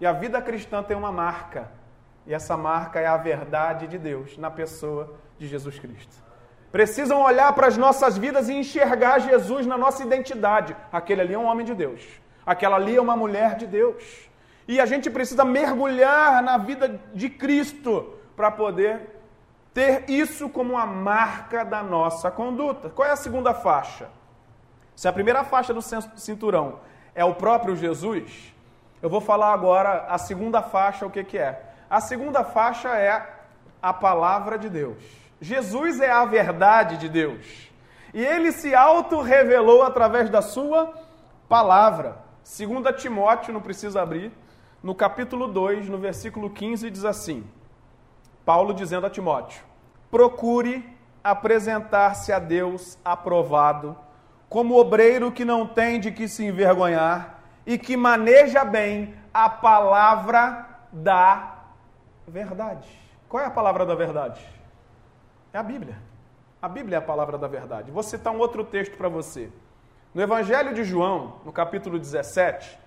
E 0.01 0.07
a 0.07 0.15
vida 0.15 0.41
cristã 0.41 0.83
tem 0.83 0.97
uma 0.97 1.13
marca. 1.13 1.82
E 2.27 2.35
essa 2.35 2.57
marca 2.57 3.01
é 3.01 3.07
a 3.07 3.17
verdade 3.17 3.87
de 3.87 3.99
Deus 3.99 4.39
na 4.39 4.51
pessoa 4.51 5.15
de 5.39 5.47
Jesus 5.47 5.79
Cristo 5.79 6.23
precisam 6.73 7.21
olhar 7.21 7.53
para 7.53 7.67
as 7.67 7.77
nossas 7.77 8.17
vidas 8.17 8.49
e 8.49 8.55
enxergar 8.55 9.19
Jesus 9.19 9.67
na 9.67 9.77
nossa 9.77 10.03
identidade. 10.03 10.75
Aquele 10.91 11.21
ali 11.21 11.35
é 11.35 11.39
um 11.39 11.45
homem 11.45 11.67
de 11.67 11.75
Deus, 11.75 12.01
aquela 12.47 12.77
ali 12.77 12.97
é 12.97 13.01
uma 13.01 13.15
mulher 13.15 13.57
de 13.57 13.67
Deus. 13.67 14.31
E 14.67 14.81
a 14.81 14.87
gente 14.87 15.11
precisa 15.11 15.45
mergulhar 15.45 16.43
na 16.43 16.57
vida 16.57 16.99
de 17.13 17.29
Cristo 17.29 18.15
para 18.35 18.51
poder 18.51 19.21
ter 19.75 20.09
isso 20.09 20.49
como 20.49 20.79
a 20.79 20.87
marca 20.87 21.65
da 21.65 21.83
nossa 21.83 22.31
conduta. 22.31 22.89
Qual 22.89 23.07
é 23.07 23.11
a 23.11 23.17
segunda 23.17 23.53
faixa? 23.53 24.09
Se 24.97 25.07
a 25.07 25.13
primeira 25.13 25.45
faixa 25.45 25.75
do 25.75 25.83
cinturão 25.83 26.81
é 27.15 27.25
o 27.25 27.35
próprio 27.35 27.77
Jesus, 27.77 28.55
eu 29.03 29.11
vou 29.11 29.21
falar 29.21 29.53
agora 29.53 30.07
a 30.09 30.17
segunda 30.17 30.63
faixa, 30.63 31.05
o 31.05 31.11
que, 31.11 31.25
que 31.25 31.37
é. 31.37 31.72
A 31.93 32.01
segunda 32.01 32.43
faixa 32.43 32.89
é 32.97 33.23
a 33.83 33.93
palavra 33.93 34.59
de 34.59 34.71
Deus. 34.71 34.97
Jesus 35.39 36.01
é 36.01 36.11
a 36.11 36.25
verdade 36.25 36.97
de 36.97 37.07
Deus. 37.07 37.71
E 38.15 38.25
ele 38.25 38.51
se 38.51 38.75
auto-revelou 38.75 39.83
através 39.83 40.31
da 40.31 40.41
sua 40.41 40.95
palavra. 41.51 42.17
2 42.45 42.99
Timóteo, 42.99 43.53
não 43.53 43.61
precisa 43.61 44.01
abrir, 44.01 44.33
no 44.83 44.95
capítulo 44.95 45.47
2, 45.47 45.91
no 45.91 45.99
versículo 45.99 46.49
15, 46.49 46.91
diz 46.91 47.05
assim: 47.05 47.45
Paulo 48.43 48.73
dizendo 48.73 49.07
a 49.07 49.11
Timóteo: 49.11 49.63
Procure 50.11 50.83
apresentar-se 51.23 52.33
a 52.33 52.39
Deus 52.39 52.97
aprovado, 53.05 53.95
como 54.49 54.79
obreiro 54.79 55.31
que 55.31 55.45
não 55.45 55.67
tem 55.67 56.01
de 56.01 56.11
que 56.11 56.27
se 56.27 56.43
envergonhar 56.43 57.43
e 57.67 57.77
que 57.77 57.99
maneja 57.99 58.65
bem 58.65 59.15
a 59.35 59.51
palavra 59.51 60.67
da 60.91 61.52
verdade. 62.27 62.89
Qual 63.29 63.43
é 63.43 63.47
a 63.47 63.51
palavra 63.51 63.85
da 63.87 63.95
verdade? 63.95 64.41
É 65.53 65.59
a 65.59 65.63
Bíblia. 65.63 65.97
A 66.61 66.69
Bíblia 66.69 66.97
é 66.97 66.99
a 66.99 67.03
palavra 67.03 67.37
da 67.37 67.49
verdade. 67.49 67.91
Vou 67.91 68.03
citar 68.03 68.33
um 68.33 68.39
outro 68.39 68.65
texto 68.65 68.97
para 68.97 69.09
você. 69.09 69.51
No 70.15 70.23
Evangelho 70.23 70.75
de 70.75 70.85
João, 70.85 71.41
no 71.45 71.53
capítulo 71.53 71.99
17, 71.99 72.79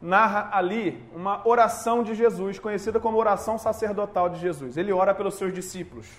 narra 0.00 0.50
ali 0.52 1.08
uma 1.14 1.46
oração 1.46 2.02
de 2.02 2.14
Jesus, 2.14 2.58
conhecida 2.58 2.98
como 2.98 3.18
oração 3.18 3.56
sacerdotal 3.56 4.28
de 4.28 4.40
Jesus. 4.40 4.76
Ele 4.76 4.92
ora 4.92 5.14
pelos 5.14 5.34
seus 5.34 5.52
discípulos. 5.52 6.10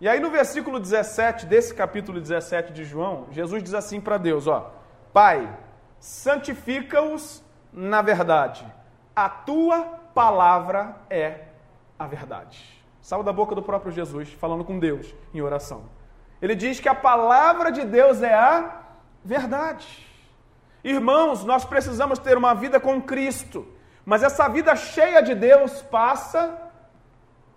E 0.00 0.08
aí 0.08 0.20
no 0.20 0.30
versículo 0.30 0.78
17 0.78 1.46
desse 1.46 1.74
capítulo 1.74 2.20
17 2.20 2.72
de 2.72 2.84
João, 2.84 3.26
Jesus 3.32 3.62
diz 3.62 3.74
assim 3.74 4.00
para 4.00 4.16
Deus, 4.16 4.46
ó: 4.46 4.72
Pai, 5.12 5.58
santifica-os 5.98 7.42
na 7.72 8.00
verdade. 8.00 8.64
A 9.16 9.28
tua 9.28 9.97
palavra 10.18 10.96
é 11.08 11.42
a 11.96 12.04
verdade. 12.04 12.58
Saiu 13.00 13.22
da 13.22 13.32
boca 13.32 13.54
do 13.54 13.62
próprio 13.62 13.92
Jesus, 13.92 14.32
falando 14.32 14.64
com 14.64 14.76
Deus 14.76 15.14
em 15.32 15.40
oração. 15.40 15.84
Ele 16.42 16.56
diz 16.56 16.80
que 16.80 16.88
a 16.88 16.94
palavra 16.94 17.70
de 17.70 17.84
Deus 17.84 18.20
é 18.20 18.34
a 18.34 18.80
verdade. 19.24 19.86
Irmãos, 20.82 21.44
nós 21.44 21.64
precisamos 21.64 22.18
ter 22.18 22.36
uma 22.36 22.52
vida 22.52 22.80
com 22.80 23.00
Cristo, 23.00 23.64
mas 24.04 24.24
essa 24.24 24.48
vida 24.48 24.74
cheia 24.74 25.22
de 25.22 25.36
Deus 25.36 25.82
passa 25.82 26.68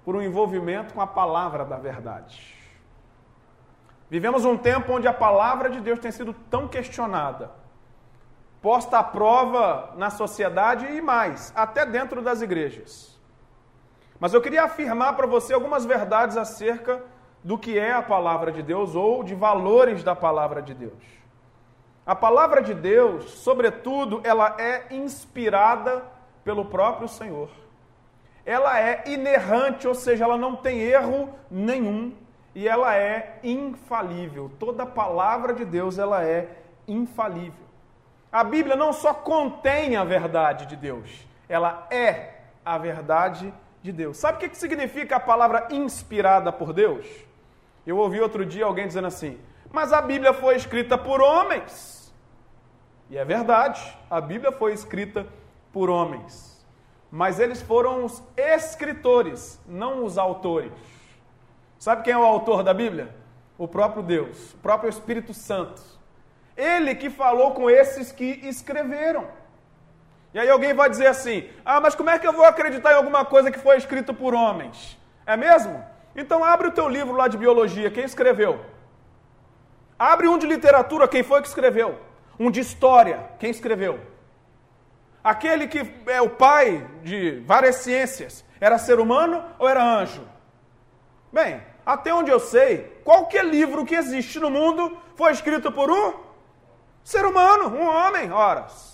por 0.06 0.15
um 0.15 0.21
envolvimento 0.21 0.93
com 0.93 1.02
a 1.02 1.08
palavra 1.08 1.65
da 1.65 1.78
verdade. 1.78 2.56
Vivemos 4.08 4.45
um 4.45 4.56
tempo 4.56 4.93
onde 4.93 5.08
a 5.08 5.13
palavra 5.13 5.67
de 5.67 5.82
Deus 5.82 5.97
tem 5.97 6.12
sido 6.12 6.32
tão 6.32 6.67
questionada, 6.67 7.50
posta 8.62 9.00
à 9.00 9.04
prova 9.04 9.93
na 9.97 10.10
sociedade 10.10 10.86
e 10.86 11.02
mais, 11.02 11.52
até 11.56 11.86
dentro 11.86 12.21
das 12.21 12.41
igrejas. 12.41 13.19
Mas 14.19 14.34
eu 14.34 14.41
queria 14.41 14.63
afirmar 14.63 15.15
para 15.15 15.26
você 15.26 15.54
algumas 15.54 15.84
verdades 15.84 16.38
acerca 16.38 17.02
do 17.43 17.58
que 17.58 17.80
é 17.80 17.91
a 17.91 18.04
palavra 18.04 18.52
de 18.52 18.62
Deus 18.62 18.93
ou 18.95 19.24
de 19.24 19.34
valores 19.34 20.04
da 20.04 20.15
palavra 20.15 20.62
de 20.62 20.76
Deus. 20.76 21.04
A 22.06 22.15
palavra 22.15 22.62
de 22.62 22.74
Deus, 22.74 23.32
sobretudo, 23.32 24.21
ela 24.24 24.56
é 24.60 24.93
inspirada 24.93 26.04
pelo 26.43 26.65
próprio 26.65 27.08
Senhor. 27.08 27.50
Ela 28.45 28.80
é 28.80 29.04
inerrante, 29.08 29.88
ou 29.88 29.95
seja, 29.95 30.24
ela 30.24 30.38
não 30.38 30.56
tem 30.56 30.80
erro 30.80 31.30
nenhum 31.50 32.13
e 32.54 32.67
ela 32.67 32.95
é 32.95 33.39
infalível. 33.43 34.52
Toda 34.60 34.86
palavra 34.86 35.54
de 35.54 35.63
Deus 35.63 35.97
ela 35.97 36.24
é 36.24 36.50
infalível. 36.88 37.70
A 38.31 38.43
Bíblia 38.43 38.75
não 38.75 38.93
só 38.93 39.13
contém 39.13 39.95
a 39.95 40.03
verdade 40.03 40.65
de 40.65 40.75
Deus, 40.75 41.27
ela 41.49 41.85
é 41.91 42.41
a 42.63 42.77
verdade 42.77 43.53
de 43.83 43.91
Deus. 43.91 44.17
Sabe 44.17 44.37
o 44.37 44.49
que 44.49 44.57
significa 44.57 45.17
a 45.17 45.19
palavra 45.19 45.67
inspirada 45.71 46.51
por 46.51 46.71
Deus? 46.71 47.05
Eu 47.85 47.97
ouvi 47.97 48.21
outro 48.21 48.45
dia 48.45 48.65
alguém 48.65 48.87
dizendo 48.87 49.07
assim: 49.07 49.37
mas 49.71 49.93
a 49.93 50.01
Bíblia 50.01 50.33
foi 50.33 50.55
escrita 50.55 50.97
por 50.97 51.21
homens. 51.21 52.13
E 53.09 53.17
é 53.17 53.23
verdade, 53.23 53.81
a 54.09 54.19
Bíblia 54.19 54.51
foi 54.51 54.73
escrita 54.73 55.25
por 55.71 55.89
homens. 55.89 56.65
Mas 57.09 57.39
eles 57.39 57.61
foram 57.61 58.05
os 58.05 58.23
escritores, 58.37 59.59
não 59.67 60.05
os 60.05 60.17
autores. 60.17 60.71
Sabe 61.77 62.03
quem 62.03 62.13
é 62.13 62.17
o 62.17 62.23
autor 62.23 62.63
da 62.63 62.73
Bíblia? 62.73 63.13
O 63.57 63.67
próprio 63.67 64.03
Deus, 64.03 64.53
o 64.53 64.57
próprio 64.57 64.89
Espírito 64.89 65.33
Santo. 65.33 65.81
Ele 66.55 66.95
que 66.95 67.09
falou 67.09 67.51
com 67.51 67.69
esses 67.69 68.11
que 68.11 68.39
escreveram. 68.43 69.27
E 70.33 70.39
aí 70.39 70.49
alguém 70.49 70.73
vai 70.73 70.89
dizer 70.89 71.07
assim: 71.07 71.49
ah, 71.65 71.79
mas 71.79 71.95
como 71.95 72.09
é 72.09 72.19
que 72.19 72.27
eu 72.27 72.33
vou 72.33 72.45
acreditar 72.45 72.91
em 72.91 72.95
alguma 72.95 73.25
coisa 73.25 73.51
que 73.51 73.59
foi 73.59 73.77
escrita 73.77 74.13
por 74.13 74.33
homens? 74.33 74.97
É 75.25 75.35
mesmo? 75.35 75.83
Então 76.15 76.43
abre 76.43 76.67
o 76.67 76.71
teu 76.71 76.87
livro 76.87 77.13
lá 77.13 77.27
de 77.27 77.37
biologia, 77.37 77.89
quem 77.89 78.03
escreveu? 78.03 78.65
Abre 79.97 80.27
um 80.27 80.37
de 80.37 80.47
literatura, 80.47 81.07
quem 81.07 81.23
foi 81.23 81.41
que 81.41 81.47
escreveu? 81.47 81.99
Um 82.39 82.49
de 82.49 82.59
história, 82.59 83.29
quem 83.39 83.51
escreveu? 83.51 83.99
Aquele 85.23 85.67
que 85.67 85.87
é 86.07 86.21
o 86.21 86.29
pai 86.29 86.87
de 87.03 87.39
várias 87.45 87.75
ciências, 87.77 88.43
era 88.59 88.77
ser 88.77 88.99
humano 88.99 89.43
ou 89.59 89.69
era 89.69 89.83
anjo? 89.83 90.27
Bem, 91.31 91.61
até 91.85 92.13
onde 92.13 92.31
eu 92.31 92.39
sei, 92.39 92.99
qualquer 93.03 93.45
livro 93.45 93.85
que 93.85 93.95
existe 93.95 94.39
no 94.39 94.49
mundo 94.49 94.97
foi 95.15 95.31
escrito 95.31 95.71
por 95.71 95.89
um 95.91 96.13
ser 97.03 97.25
humano, 97.25 97.67
um 97.75 97.85
homem, 97.85 98.31
horas. 98.31 98.91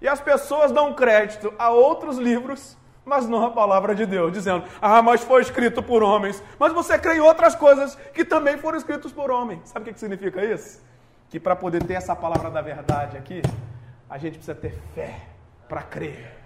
E 0.00 0.08
as 0.08 0.20
pessoas 0.20 0.70
dão 0.70 0.94
crédito 0.94 1.52
a 1.58 1.70
outros 1.70 2.18
livros, 2.18 2.76
mas 3.04 3.28
não 3.28 3.46
a 3.46 3.50
palavra 3.50 3.94
de 3.94 4.06
Deus, 4.06 4.32
dizendo: 4.32 4.64
Ah, 4.80 5.02
mas 5.02 5.22
foi 5.22 5.42
escrito 5.42 5.82
por 5.82 6.02
homens. 6.02 6.42
Mas 6.58 6.72
você 6.72 6.98
crê 6.98 7.16
em 7.16 7.20
outras 7.20 7.54
coisas 7.54 7.96
que 8.12 8.24
também 8.24 8.58
foram 8.58 8.78
escritas 8.78 9.12
por 9.12 9.30
homens. 9.30 9.68
Sabe 9.68 9.90
o 9.90 9.94
que 9.94 9.98
significa 9.98 10.44
isso? 10.44 10.82
Que 11.28 11.40
para 11.40 11.56
poder 11.56 11.82
ter 11.82 11.94
essa 11.94 12.14
palavra 12.14 12.50
da 12.50 12.60
verdade 12.60 13.16
aqui, 13.16 13.42
a 14.08 14.18
gente 14.18 14.34
precisa 14.34 14.54
ter 14.54 14.78
fé 14.94 15.20
para 15.68 15.82
crer. 15.82 16.36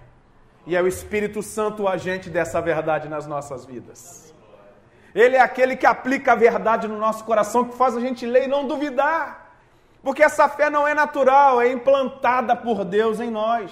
E 0.65 0.75
é 0.75 0.81
o 0.81 0.87
Espírito 0.87 1.43
Santo 1.43 1.83
o 1.83 1.87
agente 1.87 2.29
dessa 2.29 2.61
verdade 2.61 3.09
nas 3.09 3.27
nossas 3.27 3.65
vidas. 3.65 4.33
Ele 5.13 5.35
é 5.35 5.41
aquele 5.41 5.75
que 5.75 5.85
aplica 5.85 6.31
a 6.31 6.35
verdade 6.35 6.87
no 6.87 6.97
nosso 6.97 7.23
coração, 7.23 7.65
que 7.65 7.75
faz 7.75 7.95
a 7.95 7.99
gente 7.99 8.25
ler 8.25 8.45
e 8.45 8.47
não 8.47 8.65
duvidar. 8.65 9.42
Porque 10.03 10.21
essa 10.21 10.49
fé 10.49 10.69
não 10.69 10.85
é 10.85 10.93
natural, 10.93 11.61
é 11.61 11.71
implantada 11.71 12.55
por 12.55 12.83
Deus 12.83 13.21
em 13.21 13.31
nós. 13.31 13.71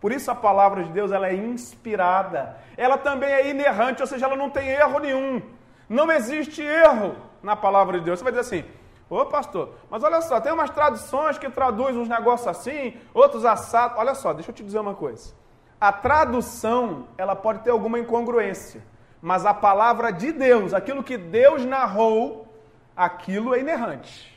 Por 0.00 0.10
isso 0.10 0.30
a 0.30 0.34
palavra 0.34 0.82
de 0.82 0.90
Deus 0.90 1.12
ela 1.12 1.28
é 1.28 1.34
inspirada. 1.34 2.56
Ela 2.76 2.96
também 2.96 3.28
é 3.28 3.50
inerrante, 3.50 4.00
ou 4.00 4.08
seja, 4.08 4.24
ela 4.24 4.36
não 4.36 4.48
tem 4.48 4.68
erro 4.68 4.98
nenhum. 4.98 5.42
Não 5.88 6.10
existe 6.10 6.62
erro 6.62 7.16
na 7.42 7.54
palavra 7.54 7.98
de 7.98 8.04
Deus. 8.06 8.18
Você 8.18 8.24
vai 8.24 8.32
dizer 8.32 8.40
assim: 8.40 8.64
Ô 9.08 9.24
pastor, 9.26 9.74
mas 9.90 10.02
olha 10.02 10.20
só, 10.20 10.40
tem 10.40 10.52
umas 10.52 10.70
traduções 10.70 11.38
que 11.38 11.48
traduzem 11.48 12.00
uns 12.00 12.08
negócios 12.08 12.48
assim, 12.48 12.94
outros 13.14 13.44
assados. 13.44 13.98
Olha 13.98 14.14
só, 14.14 14.32
deixa 14.32 14.50
eu 14.50 14.54
te 14.54 14.64
dizer 14.64 14.80
uma 14.80 14.94
coisa. 14.94 15.32
A 15.80 15.92
tradução, 15.92 17.06
ela 17.16 17.36
pode 17.36 17.60
ter 17.60 17.70
alguma 17.70 17.98
incongruência, 17.98 18.82
mas 19.20 19.44
a 19.44 19.52
palavra 19.52 20.10
de 20.10 20.32
Deus, 20.32 20.74
aquilo 20.74 21.04
que 21.04 21.16
Deus 21.16 21.64
narrou, 21.64 22.48
aquilo 22.96 23.54
é 23.54 23.60
inerrante. 23.60 24.35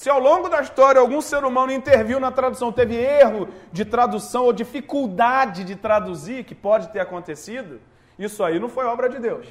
Se 0.00 0.08
ao 0.08 0.18
longo 0.18 0.48
da 0.48 0.62
história 0.62 0.98
algum 0.98 1.20
ser 1.20 1.44
humano 1.44 1.70
interviu 1.70 2.18
na 2.18 2.30
tradução, 2.30 2.72
teve 2.72 2.94
erro 2.96 3.50
de 3.70 3.84
tradução 3.84 4.46
ou 4.46 4.50
dificuldade 4.50 5.62
de 5.62 5.76
traduzir, 5.76 6.44
que 6.44 6.54
pode 6.54 6.88
ter 6.88 7.00
acontecido, 7.00 7.78
isso 8.18 8.42
aí 8.42 8.58
não 8.58 8.70
foi 8.70 8.86
obra 8.86 9.10
de 9.10 9.18
Deus. 9.18 9.46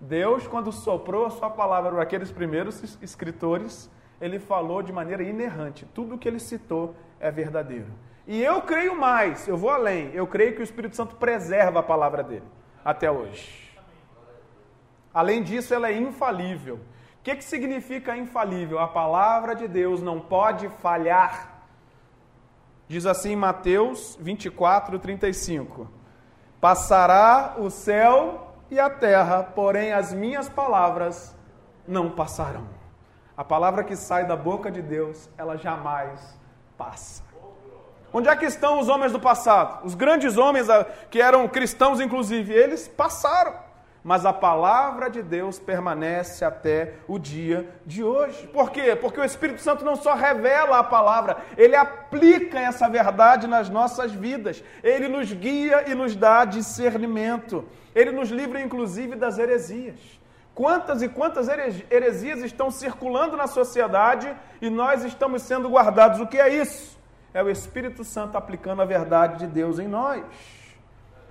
Deus, 0.00 0.46
quando 0.46 0.72
soprou 0.72 1.26
a 1.26 1.30
sua 1.30 1.50
palavra 1.50 1.90
para 1.90 2.02
aqueles 2.02 2.32
primeiros 2.32 2.96
escritores, 3.02 3.90
ele 4.22 4.38
falou 4.38 4.80
de 4.80 4.90
maneira 4.90 5.22
inerrante. 5.22 5.86
Tudo 5.92 6.14
o 6.14 6.18
que 6.18 6.28
ele 6.28 6.40
citou 6.40 6.96
é 7.20 7.30
verdadeiro. 7.30 7.92
E 8.26 8.42
eu 8.42 8.62
creio 8.62 8.96
mais, 8.98 9.46
eu 9.46 9.58
vou 9.58 9.68
além, 9.68 10.10
eu 10.14 10.26
creio 10.26 10.54
que 10.54 10.62
o 10.62 10.64
Espírito 10.64 10.96
Santo 10.96 11.16
preserva 11.16 11.80
a 11.80 11.82
palavra 11.82 12.22
dele 12.22 12.48
até 12.82 13.10
hoje. 13.10 13.70
Além 15.12 15.42
disso, 15.42 15.74
ela 15.74 15.90
é 15.90 15.92
infalível 15.94 16.80
que, 17.24 17.36
que 17.36 17.44
significa 17.44 18.14
infalível? 18.14 18.78
A 18.78 18.86
palavra 18.86 19.56
de 19.56 19.66
Deus 19.66 20.02
não 20.02 20.20
pode 20.20 20.68
falhar. 20.68 21.62
Diz 22.86 23.06
assim 23.06 23.34
Mateus 23.34 24.18
24, 24.20 24.98
35. 24.98 25.88
Passará 26.60 27.54
o 27.56 27.70
céu 27.70 28.54
e 28.70 28.78
a 28.78 28.90
terra, 28.90 29.42
porém 29.42 29.90
as 29.94 30.12
minhas 30.12 30.50
palavras 30.50 31.34
não 31.88 32.10
passarão. 32.10 32.68
A 33.34 33.42
palavra 33.42 33.82
que 33.82 33.96
sai 33.96 34.26
da 34.26 34.36
boca 34.36 34.70
de 34.70 34.82
Deus, 34.82 35.30
ela 35.38 35.56
jamais 35.56 36.38
passa. 36.76 37.22
Onde 38.12 38.28
é 38.28 38.36
que 38.36 38.44
estão 38.44 38.78
os 38.78 38.88
homens 38.88 39.12
do 39.12 39.18
passado? 39.18 39.84
Os 39.84 39.94
grandes 39.94 40.36
homens 40.36 40.68
ah, 40.68 40.86
que 41.10 41.22
eram 41.22 41.48
cristãos, 41.48 42.00
inclusive, 42.00 42.52
eles 42.52 42.86
passaram 42.86 43.63
mas 44.04 44.26
a 44.26 44.34
palavra 44.34 45.08
de 45.08 45.22
Deus 45.22 45.58
permanece 45.58 46.44
até 46.44 46.92
o 47.08 47.18
dia 47.18 47.66
de 47.86 48.04
hoje. 48.04 48.46
Por 48.48 48.70
quê? 48.70 48.94
Porque 48.94 49.18
o 49.18 49.24
Espírito 49.24 49.62
Santo 49.62 49.82
não 49.82 49.96
só 49.96 50.14
revela 50.14 50.78
a 50.78 50.84
palavra, 50.84 51.38
ele 51.56 51.74
aplica 51.74 52.60
essa 52.60 52.86
verdade 52.86 53.46
nas 53.46 53.70
nossas 53.70 54.12
vidas. 54.12 54.62
Ele 54.82 55.08
nos 55.08 55.32
guia 55.32 55.88
e 55.90 55.94
nos 55.94 56.14
dá 56.14 56.44
discernimento. 56.44 57.66
Ele 57.94 58.10
nos 58.10 58.28
livra, 58.28 58.60
inclusive, 58.60 59.16
das 59.16 59.38
heresias. 59.38 59.98
Quantas 60.54 61.00
e 61.00 61.08
quantas 61.08 61.48
heresias 61.48 62.40
estão 62.40 62.70
circulando 62.70 63.38
na 63.38 63.46
sociedade 63.46 64.36
e 64.60 64.68
nós 64.68 65.02
estamos 65.02 65.40
sendo 65.42 65.70
guardados? 65.70 66.20
O 66.20 66.26
que 66.26 66.38
é 66.38 66.54
isso? 66.54 67.00
É 67.32 67.42
o 67.42 67.48
Espírito 67.48 68.04
Santo 68.04 68.36
aplicando 68.36 68.82
a 68.82 68.84
verdade 68.84 69.38
de 69.38 69.46
Deus 69.46 69.78
em 69.78 69.88
nós. 69.88 70.22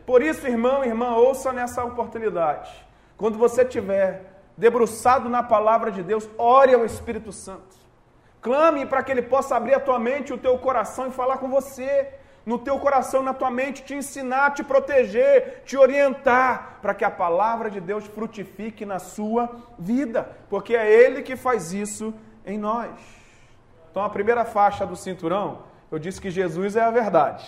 Por 0.05 0.21
isso, 0.21 0.47
irmão 0.47 0.83
irmã, 0.83 1.15
ouça 1.15 1.53
nessa 1.53 1.83
oportunidade. 1.83 2.71
Quando 3.17 3.37
você 3.37 3.61
estiver 3.63 4.33
debruçado 4.57 5.29
na 5.29 5.41
palavra 5.41 5.91
de 5.91 6.03
Deus, 6.03 6.29
ore 6.37 6.73
ao 6.73 6.85
Espírito 6.85 7.31
Santo. 7.31 7.75
Clame 8.41 8.85
para 8.85 9.01
que 9.01 9.11
ele 9.11 9.21
possa 9.21 9.55
abrir 9.55 9.73
a 9.73 9.79
tua 9.79 9.97
mente, 9.97 10.33
o 10.33 10.37
teu 10.37 10.57
coração 10.57 11.07
e 11.07 11.11
falar 11.11 11.37
com 11.37 11.49
você. 11.49 12.09
No 12.45 12.59
teu 12.59 12.77
coração, 12.77 13.23
na 13.23 13.33
tua 13.33 13.49
mente, 13.49 13.83
te 13.83 13.95
ensinar, 13.95 14.51
te 14.51 14.61
proteger, 14.61 15.61
te 15.63 15.77
orientar, 15.77 16.79
para 16.81 16.93
que 16.93 17.05
a 17.05 17.09
palavra 17.09 17.69
de 17.69 17.79
Deus 17.79 18.05
frutifique 18.05 18.85
na 18.85 18.99
sua 18.99 19.49
vida, 19.79 20.29
porque 20.49 20.75
é 20.75 20.91
Ele 20.91 21.21
que 21.21 21.37
faz 21.37 21.71
isso 21.71 22.13
em 22.45 22.57
nós. 22.57 22.91
Então, 23.89 24.03
a 24.03 24.09
primeira 24.09 24.43
faixa 24.43 24.85
do 24.85 24.97
cinturão, 24.97 25.59
eu 25.89 25.97
disse 25.97 26.19
que 26.19 26.29
Jesus 26.29 26.75
é 26.75 26.81
a 26.81 26.91
verdade. 26.91 27.45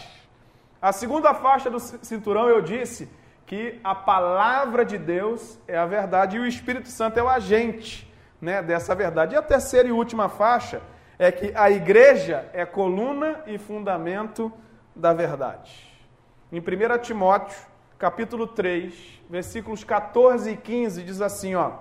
A 0.85 0.91
segunda 0.91 1.33
faixa 1.33 1.67
do 1.67 1.79
cinturão 1.79 2.47
eu 2.47 2.61
disse 2.61 3.09
que 3.47 3.79
a 3.83 3.95
palavra 3.95 4.85
de 4.85 4.99
Deus 4.99 5.57
é 5.67 5.75
a 5.75 5.85
verdade 5.87 6.37
e 6.37 6.39
o 6.39 6.45
Espírito 6.45 6.89
Santo 6.89 7.17
é 7.17 7.23
o 7.23 7.27
agente 7.27 8.07
né, 8.39 8.61
dessa 8.61 8.93
verdade. 8.93 9.33
E 9.33 9.35
a 9.35 9.41
terceira 9.41 9.87
e 9.87 9.91
última 9.91 10.29
faixa 10.29 10.83
é 11.17 11.31
que 11.31 11.51
a 11.55 11.71
igreja 11.71 12.47
é 12.53 12.67
coluna 12.67 13.41
e 13.47 13.57
fundamento 13.57 14.53
da 14.95 15.11
verdade. 15.11 15.91
Em 16.51 16.59
1 16.59 16.63
Timóteo, 17.01 17.57
capítulo 17.97 18.45
3, 18.45 19.23
versículos 19.27 19.83
14 19.83 20.51
e 20.51 20.55
15, 20.55 21.01
diz 21.01 21.19
assim, 21.19 21.55
ó: 21.55 21.79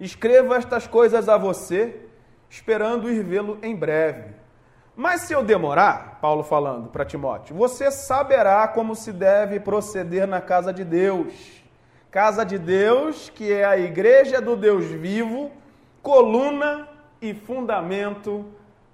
Escrevo 0.00 0.54
estas 0.54 0.86
coisas 0.86 1.28
a 1.28 1.36
você, 1.36 2.06
esperando 2.48 3.10
ir 3.10 3.22
vê-lo 3.22 3.58
em 3.60 3.76
breve 3.76 4.40
mas 4.94 5.22
se 5.22 5.32
eu 5.32 5.42
demorar, 5.42 6.18
Paulo 6.20 6.42
falando 6.42 6.88
para 6.88 7.04
Timóteo, 7.04 7.56
você 7.56 7.90
saberá 7.90 8.68
como 8.68 8.94
se 8.94 9.10
deve 9.12 9.58
proceder 9.58 10.26
na 10.26 10.40
casa 10.40 10.72
de 10.72 10.84
Deus. 10.84 11.62
Casa 12.10 12.44
de 12.44 12.58
Deus, 12.58 13.30
que 13.30 13.50
é 13.50 13.64
a 13.64 13.78
igreja 13.78 14.40
do 14.40 14.54
Deus 14.54 14.84
vivo, 14.84 15.50
coluna 16.02 16.88
e 17.22 17.32
fundamento 17.32 18.44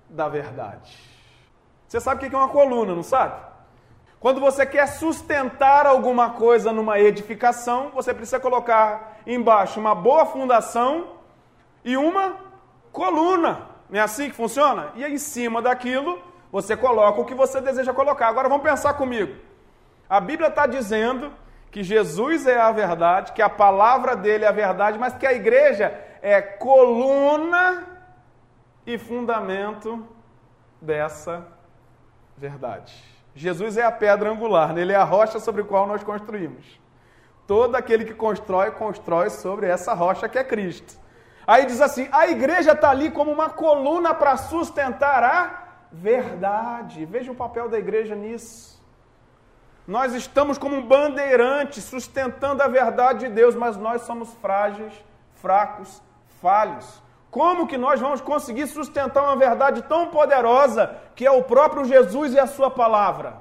da 0.08 0.28
verdade. 0.28 0.96
Você 1.88 2.00
sabe 2.00 2.24
o 2.26 2.30
que 2.30 2.34
é 2.34 2.38
uma 2.38 2.48
coluna, 2.48 2.94
não 2.94 3.02
sabe? 3.02 3.48
Quando 4.20 4.40
você 4.40 4.66
quer 4.66 4.86
sustentar 4.86 5.86
alguma 5.86 6.30
coisa 6.30 6.72
numa 6.72 6.98
edificação, 6.98 7.90
você 7.94 8.12
precisa 8.12 8.38
colocar 8.38 9.18
embaixo 9.26 9.80
uma 9.80 9.94
boa 9.94 10.26
fundação 10.26 11.08
e 11.84 11.96
uma 11.96 12.36
coluna. 12.92 13.68
Não 13.88 13.98
é 13.98 14.02
assim 14.02 14.28
que 14.28 14.36
funciona? 14.36 14.92
E 14.94 15.04
aí, 15.04 15.14
em 15.14 15.18
cima 15.18 15.62
daquilo, 15.62 16.22
você 16.50 16.76
coloca 16.76 17.20
o 17.20 17.24
que 17.24 17.34
você 17.34 17.60
deseja 17.60 17.92
colocar. 17.92 18.28
Agora 18.28 18.48
vamos 18.48 18.64
pensar 18.64 18.94
comigo. 18.94 19.34
A 20.08 20.20
Bíblia 20.20 20.48
está 20.48 20.66
dizendo 20.66 21.32
que 21.70 21.82
Jesus 21.82 22.46
é 22.46 22.58
a 22.58 22.72
verdade, 22.72 23.32
que 23.32 23.42
a 23.42 23.48
palavra 23.48 24.16
dele 24.16 24.44
é 24.44 24.48
a 24.48 24.52
verdade, 24.52 24.98
mas 24.98 25.14
que 25.14 25.26
a 25.26 25.32
igreja 25.32 25.92
é 26.22 26.40
coluna 26.40 27.86
e 28.86 28.96
fundamento 28.96 30.06
dessa 30.80 31.46
verdade. 32.36 32.94
Jesus 33.34 33.76
é 33.76 33.82
a 33.82 33.92
pedra 33.92 34.30
angular, 34.30 34.72
nele 34.72 34.92
é 34.92 34.96
a 34.96 35.04
rocha 35.04 35.38
sobre 35.38 35.62
a 35.62 35.64
qual 35.64 35.86
nós 35.86 36.02
construímos. 36.02 36.80
Todo 37.46 37.74
aquele 37.76 38.04
que 38.04 38.14
constrói, 38.14 38.70
constrói 38.70 39.30
sobre 39.30 39.66
essa 39.66 39.94
rocha 39.94 40.28
que 40.28 40.38
é 40.38 40.44
Cristo. 40.44 40.98
Aí 41.48 41.64
diz 41.64 41.80
assim: 41.80 42.06
a 42.12 42.28
igreja 42.28 42.72
está 42.72 42.90
ali 42.90 43.10
como 43.10 43.32
uma 43.32 43.48
coluna 43.48 44.12
para 44.12 44.36
sustentar 44.36 45.24
a 45.24 45.64
verdade. 45.90 47.06
Veja 47.06 47.32
o 47.32 47.34
papel 47.34 47.70
da 47.70 47.78
igreja 47.78 48.14
nisso. 48.14 48.78
Nós 49.86 50.12
estamos 50.12 50.58
como 50.58 50.76
um 50.76 50.86
bandeirante 50.86 51.80
sustentando 51.80 52.62
a 52.62 52.68
verdade 52.68 53.20
de 53.20 53.32
Deus, 53.32 53.54
mas 53.54 53.78
nós 53.78 54.02
somos 54.02 54.30
frágeis, 54.42 54.92
fracos, 55.36 56.02
falhos. 56.42 57.02
Como 57.30 57.66
que 57.66 57.78
nós 57.78 57.98
vamos 57.98 58.20
conseguir 58.20 58.66
sustentar 58.66 59.22
uma 59.22 59.36
verdade 59.36 59.80
tão 59.80 60.08
poderosa 60.08 60.94
que 61.14 61.24
é 61.24 61.30
o 61.30 61.42
próprio 61.42 61.86
Jesus 61.86 62.34
e 62.34 62.38
a 62.38 62.46
sua 62.46 62.70
palavra? 62.70 63.38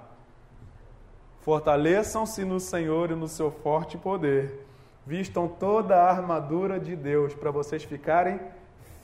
Fortaleçam-se 1.41 2.45
no 2.45 2.61
Senhor 2.61 3.11
e 3.11 3.15
no 3.15 3.27
seu 3.27 3.51
forte 3.51 3.97
poder 3.97 4.66
Vistam 5.07 5.47
toda 5.47 5.95
a 5.95 6.09
armadura 6.09 6.77
de 6.77 6.93
Deus 6.93 7.33
para 7.33 7.49
vocês 7.49 7.81
ficarem 7.81 8.41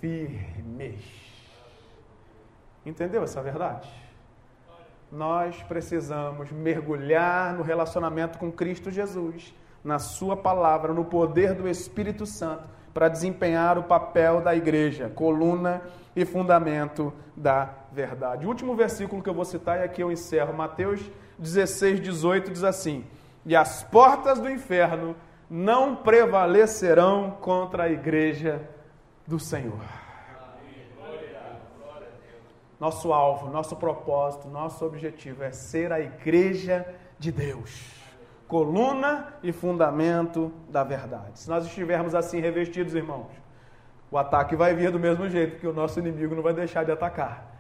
firmes. 0.01 1.01
Entendeu 2.85 3.23
essa 3.23 3.41
verdade? 3.41 3.89
Nós 5.09 5.63
precisamos 5.63 6.51
mergulhar 6.51 7.53
no 7.53 7.63
relacionamento 7.63 8.37
com 8.37 8.51
Cristo 8.51 8.91
Jesus, 8.91 9.55
na 9.81 9.97
Sua 9.97 10.35
palavra, 10.35 10.91
no 10.91 11.05
poder 11.05 11.53
do 11.53 11.69
Espírito 11.69 12.25
Santo, 12.25 12.67
para 12.93 13.07
desempenhar 13.07 13.77
o 13.77 13.83
papel 13.83 14.41
da 14.41 14.53
igreja, 14.53 15.09
coluna 15.09 15.83
e 16.13 16.25
fundamento 16.25 17.13
da 17.33 17.69
verdade. 17.93 18.45
O 18.45 18.49
último 18.49 18.75
versículo 18.75 19.23
que 19.23 19.29
eu 19.29 19.33
vou 19.33 19.45
citar 19.45 19.79
e 19.79 19.83
aqui 19.83 20.03
eu 20.03 20.11
encerro, 20.11 20.53
Mateus 20.53 20.99
16, 21.39 22.01
18, 22.01 22.51
diz 22.51 22.65
assim: 22.65 23.05
e 23.45 23.55
as 23.55 23.83
portas 23.83 24.39
do 24.39 24.49
inferno 24.49 25.15
não 25.55 25.95
prevalecerão 25.95 27.29
contra 27.29 27.83
a 27.83 27.89
igreja 27.89 28.67
do 29.27 29.37
Senhor. 29.39 29.85
Nosso 32.79 33.13
alvo, 33.13 33.51
nosso 33.51 33.75
propósito, 33.75 34.47
nosso 34.47 34.83
objetivo 34.83 35.43
é 35.43 35.51
ser 35.51 35.91
a 35.91 35.99
igreja 35.99 36.83
de 37.19 37.31
Deus, 37.31 37.93
coluna 38.47 39.35
e 39.43 39.51
fundamento 39.51 40.51
da 40.69 40.83
verdade. 40.83 41.37
Se 41.37 41.47
nós 41.47 41.67
estivermos 41.67 42.15
assim 42.15 42.39
revestidos, 42.39 42.95
irmãos, 42.95 43.29
o 44.09 44.17
ataque 44.17 44.55
vai 44.55 44.73
vir 44.73 44.89
do 44.89 44.99
mesmo 44.99 45.29
jeito, 45.29 45.51
porque 45.51 45.67
o 45.67 45.73
nosso 45.73 45.99
inimigo 45.99 46.33
não 46.33 46.41
vai 46.41 46.55
deixar 46.55 46.83
de 46.83 46.91
atacar. 46.91 47.52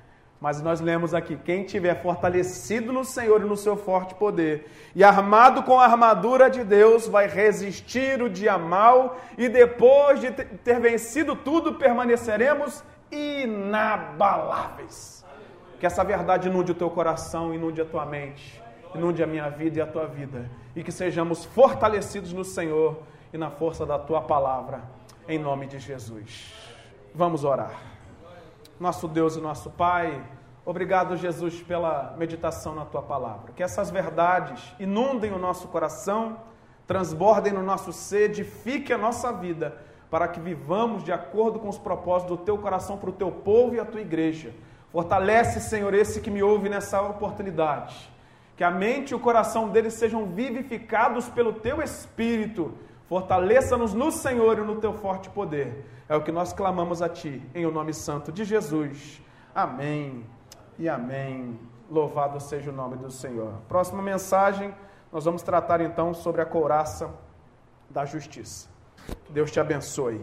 Mas 0.43 0.61
nós 0.61 0.81
lemos 0.81 1.13
aqui: 1.13 1.37
quem 1.37 1.63
tiver 1.63 2.01
fortalecido 2.01 2.91
no 2.91 3.05
Senhor 3.05 3.39
e 3.39 3.45
no 3.45 3.55
seu 3.55 3.77
forte 3.77 4.13
poder, 4.13 4.69
e 4.93 5.01
armado 5.01 5.63
com 5.63 5.79
a 5.79 5.85
armadura 5.85 6.49
de 6.49 6.65
Deus, 6.65 7.07
vai 7.07 7.29
resistir 7.29 8.21
o 8.21 8.29
dia 8.29 8.57
mal, 8.57 9.17
e 9.37 9.47
depois 9.47 10.19
de 10.19 10.31
ter 10.31 10.81
vencido 10.81 11.33
tudo, 11.33 11.75
permaneceremos 11.75 12.83
inabaláveis. 13.09 15.25
Que 15.79 15.85
essa 15.85 16.03
verdade 16.03 16.49
inunde 16.49 16.73
o 16.73 16.75
teu 16.75 16.89
coração, 16.89 17.53
inunde 17.53 17.79
a 17.79 17.85
tua 17.85 18.05
mente, 18.05 18.61
inunde 18.93 19.23
a 19.23 19.27
minha 19.27 19.49
vida 19.49 19.79
e 19.79 19.81
a 19.81 19.87
tua 19.87 20.07
vida, 20.07 20.51
e 20.75 20.83
que 20.83 20.91
sejamos 20.91 21.45
fortalecidos 21.45 22.33
no 22.33 22.43
Senhor 22.43 23.01
e 23.31 23.37
na 23.37 23.49
força 23.49 23.85
da 23.85 23.97
tua 23.97 24.19
palavra, 24.19 24.81
em 25.25 25.39
nome 25.39 25.67
de 25.67 25.79
Jesus. 25.79 26.53
Vamos 27.15 27.45
orar 27.45 27.92
nosso 28.79 29.07
Deus 29.07 29.35
e 29.35 29.41
nosso 29.41 29.69
Pai. 29.69 30.23
Obrigado, 30.65 31.17
Jesus, 31.17 31.61
pela 31.61 32.15
meditação 32.17 32.73
na 32.73 32.85
tua 32.85 33.01
palavra. 33.01 33.51
Que 33.53 33.61
essas 33.61 33.91
verdades 33.91 34.73
inundem 34.79 35.31
o 35.33 35.37
nosso 35.37 35.67
coração, 35.67 36.37
transbordem 36.87 37.51
no 37.51 37.61
nosso 37.61 37.91
ser, 37.91 38.29
edifiquem 38.29 38.95
a 38.95 38.99
nossa 38.99 39.31
vida, 39.33 39.77
para 40.09 40.27
que 40.27 40.39
vivamos 40.39 41.03
de 41.03 41.11
acordo 41.11 41.59
com 41.59 41.67
os 41.67 41.77
propósitos 41.77 42.37
do 42.37 42.43
teu 42.43 42.57
coração 42.57 42.97
para 42.97 43.09
o 43.09 43.13
teu 43.13 43.31
povo 43.31 43.75
e 43.75 43.79
a 43.79 43.85
tua 43.85 44.01
igreja. 44.01 44.53
Fortalece, 44.91 45.59
Senhor, 45.59 45.93
esse 45.93 46.21
que 46.21 46.29
me 46.29 46.43
ouve 46.43 46.69
nessa 46.69 47.01
oportunidade. 47.01 48.09
Que 48.55 48.63
a 48.63 48.69
mente 48.69 49.09
e 49.09 49.15
o 49.15 49.19
coração 49.19 49.69
deles 49.69 49.95
sejam 49.95 50.27
vivificados 50.27 51.27
pelo 51.27 51.53
teu 51.53 51.81
espírito. 51.81 52.73
Fortaleça-nos 53.13 53.93
no 53.93 54.11
Senhor 54.11 54.57
e 54.57 54.61
no 54.61 54.77
teu 54.77 54.91
forte 54.91 55.29
poder 55.29 55.85
é 56.09 56.15
o 56.15 56.23
que 56.23 56.31
nós 56.31 56.51
clamamos 56.51 56.99
a 56.99 57.07
Ti, 57.07 57.47
em 57.53 57.63
o 57.63 57.69
nome 57.69 57.93
santo 57.93 58.31
de 58.31 58.43
Jesus. 58.43 59.21
Amém 59.53 60.25
e 60.79 60.89
amém. 60.89 61.59
Louvado 61.91 62.39
seja 62.39 62.71
o 62.71 62.73
nome 62.73 62.97
do 62.97 63.11
Senhor. 63.11 63.53
Próxima 63.67 64.01
mensagem, 64.01 64.73
nós 65.11 65.25
vamos 65.25 65.43
tratar 65.43 65.79
então 65.79 66.11
sobre 66.11 66.41
a 66.41 66.45
couraça 66.47 67.13
da 67.87 68.03
justiça. 68.03 68.67
Deus 69.29 69.51
te 69.51 69.59
abençoe. 69.59 70.19